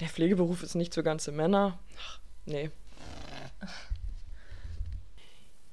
der 0.00 0.08
Pflegeberuf 0.08 0.62
ist 0.62 0.74
nicht 0.74 0.92
für 0.92 1.02
ganze 1.02 1.32
Männer. 1.32 1.78
Ach, 1.98 2.18
nee. 2.44 2.70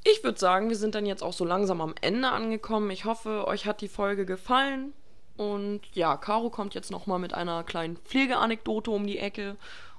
Ich 0.06 0.24
würde 0.24 0.39
sagen, 0.39 0.69
wir 0.69 0.78
sind 0.78 0.95
dann 0.95 1.06
jetzt 1.06 1.21
auch 1.21 1.34
so 1.34 1.43
langsam 1.43 1.82
am 1.82 1.95
Ende 2.00 2.30
angekommen. 2.30 2.89
Ich 2.91 3.04
hoffe, 3.04 3.45
euch 3.45 3.65
hat 3.65 3.82
die 3.82 3.89
Folge 3.89 4.26
gefallen. 4.26 4.93
Und 5.41 5.82
ja, 5.93 6.17
Caro 6.17 6.51
kommt 6.51 6.75
jetzt 6.75 6.91
nochmal 6.91 7.17
mit 7.17 7.34
einer 7.34 7.63
kleinen 7.63 7.97
Pflegeanekdote 7.97 8.91
um 8.91 9.08
die 9.08 9.17
Ecke 9.17 9.56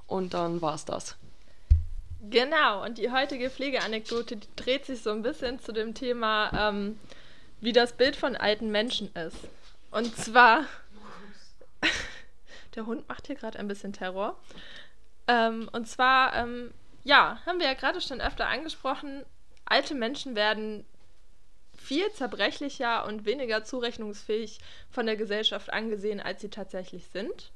und 0.07 0.35
dann 0.35 0.62
war's 0.62 0.85
das. 0.85 1.16
Genau, 2.31 2.85
und 2.85 2.96
die 2.96 3.11
heutige 3.11 3.50
Pflegeanekdote 3.50 4.37
die 4.37 4.46
dreht 4.55 4.87
sich 4.87 5.02
so 5.02 5.11
ein 5.11 5.22
bisschen 5.22 5.59
zu 5.59 5.72
dem 5.72 5.94
Thema, 5.94 6.68
ähm, 6.68 6.96
wie 7.61 7.72
das 7.72 7.94
Bild 7.94 8.14
von 8.14 8.37
alten 8.37 8.70
Menschen 8.70 9.12
ist. 9.16 9.37
Und 9.90 10.16
zwar, 10.16 10.66
der 12.76 12.87
Hund 12.87 13.09
macht 13.09 13.26
hier 13.26 13.35
gerade 13.35 13.59
ein 13.59 13.66
bisschen 13.66 13.92
Terror. 13.92 14.38
Ähm, 15.26 15.68
und 15.72 15.88
zwar, 15.88 16.37
ähm, 16.37 16.72
ja, 17.02 17.40
haben 17.46 17.59
wir 17.59 17.66
ja 17.66 17.74
gerade 17.74 18.00
schon 18.00 18.20
öfter 18.20 18.46
angesprochen, 18.46 19.24
alte 19.64 19.96
Menschen 19.96 20.37
werden 20.37 20.85
viel 21.83 22.11
zerbrechlicher 22.12 23.05
und 23.07 23.27
weniger 23.27 23.64
zurechnungsfähig 23.64 24.59
von 24.90 25.07
der 25.07 25.16
Gesellschaft 25.16 25.73
angesehen, 25.73 26.21
als 26.21 26.40
sie 26.40 26.51
tatsächlich 26.51 27.07
sind. 27.09 27.53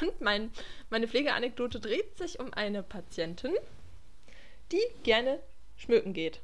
Und 0.00 0.20
mein, 0.20 0.50
meine 0.90 1.06
Pflegeanekdote 1.06 1.78
dreht 1.78 2.16
sich 2.16 2.40
um 2.40 2.52
eine 2.52 2.82
Patientin, 2.82 3.52
die 4.72 4.82
gerne 5.04 5.38
schmücken 5.76 6.12
geht, 6.12 6.40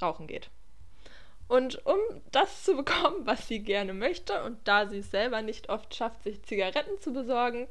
rauchen 0.00 0.26
geht. 0.26 0.50
Und 1.48 1.84
um 1.86 1.98
das 2.30 2.64
zu 2.64 2.76
bekommen, 2.76 3.26
was 3.26 3.48
sie 3.48 3.60
gerne 3.60 3.94
möchte, 3.94 4.42
und 4.44 4.58
da 4.64 4.88
sie 4.88 4.98
es 4.98 5.10
selber 5.10 5.42
nicht 5.42 5.68
oft 5.68 5.94
schafft, 5.94 6.22
sich 6.22 6.42
Zigaretten 6.42 6.98
zu 6.98 7.12
besorgen, 7.12 7.68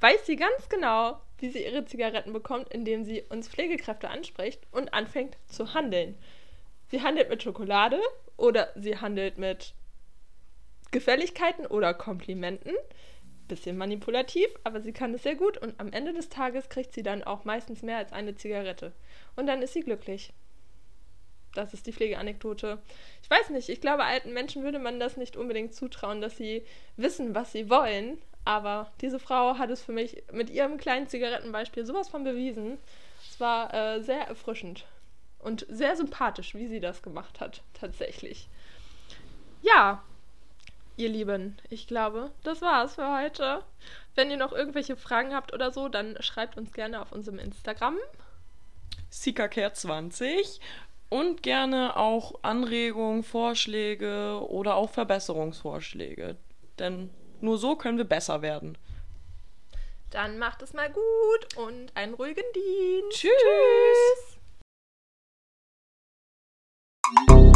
weiß 0.00 0.26
sie 0.26 0.36
ganz 0.36 0.68
genau, 0.68 1.20
wie 1.38 1.50
sie 1.50 1.64
ihre 1.64 1.84
Zigaretten 1.84 2.32
bekommt, 2.32 2.68
indem 2.72 3.04
sie 3.04 3.22
uns 3.28 3.48
Pflegekräfte 3.48 4.08
anspricht 4.08 4.62
und 4.70 4.94
anfängt 4.94 5.36
zu 5.46 5.74
handeln. 5.74 6.16
Sie 6.90 7.02
handelt 7.02 7.28
mit 7.28 7.42
Schokolade 7.42 8.00
oder 8.36 8.68
sie 8.74 8.96
handelt 8.96 9.38
mit 9.38 9.74
Gefälligkeiten 10.90 11.66
oder 11.66 11.92
Komplimenten. 11.94 12.74
Bisschen 13.46 13.78
manipulativ, 13.78 14.48
aber 14.64 14.80
sie 14.80 14.92
kann 14.92 15.14
es 15.14 15.22
sehr 15.22 15.34
gut 15.34 15.56
und 15.58 15.78
am 15.80 15.92
Ende 15.92 16.12
des 16.12 16.28
Tages 16.28 16.68
kriegt 16.68 16.92
sie 16.92 17.02
dann 17.02 17.22
auch 17.24 17.44
meistens 17.44 17.82
mehr 17.82 17.96
als 17.96 18.12
eine 18.12 18.34
Zigarette. 18.34 18.92
Und 19.36 19.46
dann 19.46 19.62
ist 19.62 19.72
sie 19.72 19.80
glücklich. 19.80 20.32
Das 21.54 21.72
ist 21.72 21.86
die 21.86 21.92
Pflegeanekdote. 21.92 22.78
Ich 23.22 23.30
weiß 23.30 23.50
nicht, 23.50 23.70
ich 23.70 23.80
glaube, 23.80 24.04
alten 24.04 24.32
Menschen 24.32 24.62
würde 24.64 24.78
man 24.78 25.00
das 25.00 25.16
nicht 25.16 25.36
unbedingt 25.36 25.74
zutrauen, 25.74 26.20
dass 26.20 26.36
sie 26.36 26.64
wissen, 26.96 27.34
was 27.34 27.52
sie 27.52 27.70
wollen. 27.70 28.20
Aber 28.44 28.92
diese 29.00 29.18
Frau 29.18 29.58
hat 29.58 29.70
es 29.70 29.82
für 29.82 29.92
mich 29.92 30.22
mit 30.32 30.50
ihrem 30.50 30.76
kleinen 30.78 31.08
Zigarettenbeispiel 31.08 31.84
sowas 31.84 32.08
von 32.08 32.24
bewiesen. 32.24 32.78
Es 33.30 33.40
war 33.40 33.72
äh, 33.74 34.02
sehr 34.02 34.28
erfrischend. 34.28 34.86
Und 35.48 35.64
sehr 35.70 35.96
sympathisch, 35.96 36.54
wie 36.54 36.68
sie 36.68 36.78
das 36.78 37.00
gemacht 37.00 37.40
hat, 37.40 37.62
tatsächlich. 37.72 38.50
Ja, 39.62 40.02
ihr 40.98 41.08
Lieben, 41.08 41.56
ich 41.70 41.86
glaube, 41.86 42.32
das 42.42 42.60
war's 42.60 42.96
für 42.96 43.16
heute. 43.18 43.64
Wenn 44.14 44.30
ihr 44.30 44.36
noch 44.36 44.52
irgendwelche 44.52 44.94
Fragen 44.94 45.34
habt 45.34 45.54
oder 45.54 45.72
so, 45.72 45.88
dann 45.88 46.20
schreibt 46.20 46.58
uns 46.58 46.74
gerne 46.74 47.00
auf 47.00 47.12
unserem 47.12 47.38
Instagram. 47.38 47.96
SikaCare20 49.10 50.60
und 51.08 51.42
gerne 51.42 51.96
auch 51.96 52.40
Anregungen, 52.42 53.22
Vorschläge 53.22 54.46
oder 54.50 54.74
auch 54.74 54.90
Verbesserungsvorschläge. 54.90 56.36
Denn 56.78 57.08
nur 57.40 57.56
so 57.56 57.74
können 57.74 57.96
wir 57.96 58.04
besser 58.04 58.42
werden. 58.42 58.76
Dann 60.10 60.38
macht 60.38 60.60
es 60.60 60.74
mal 60.74 60.92
gut 60.92 61.56
und 61.56 61.96
einen 61.96 62.12
ruhigen 62.12 62.44
Dienst. 62.54 63.18
Tschüss. 63.18 63.30
Tschüss. 63.30 64.37
Música 67.16 67.48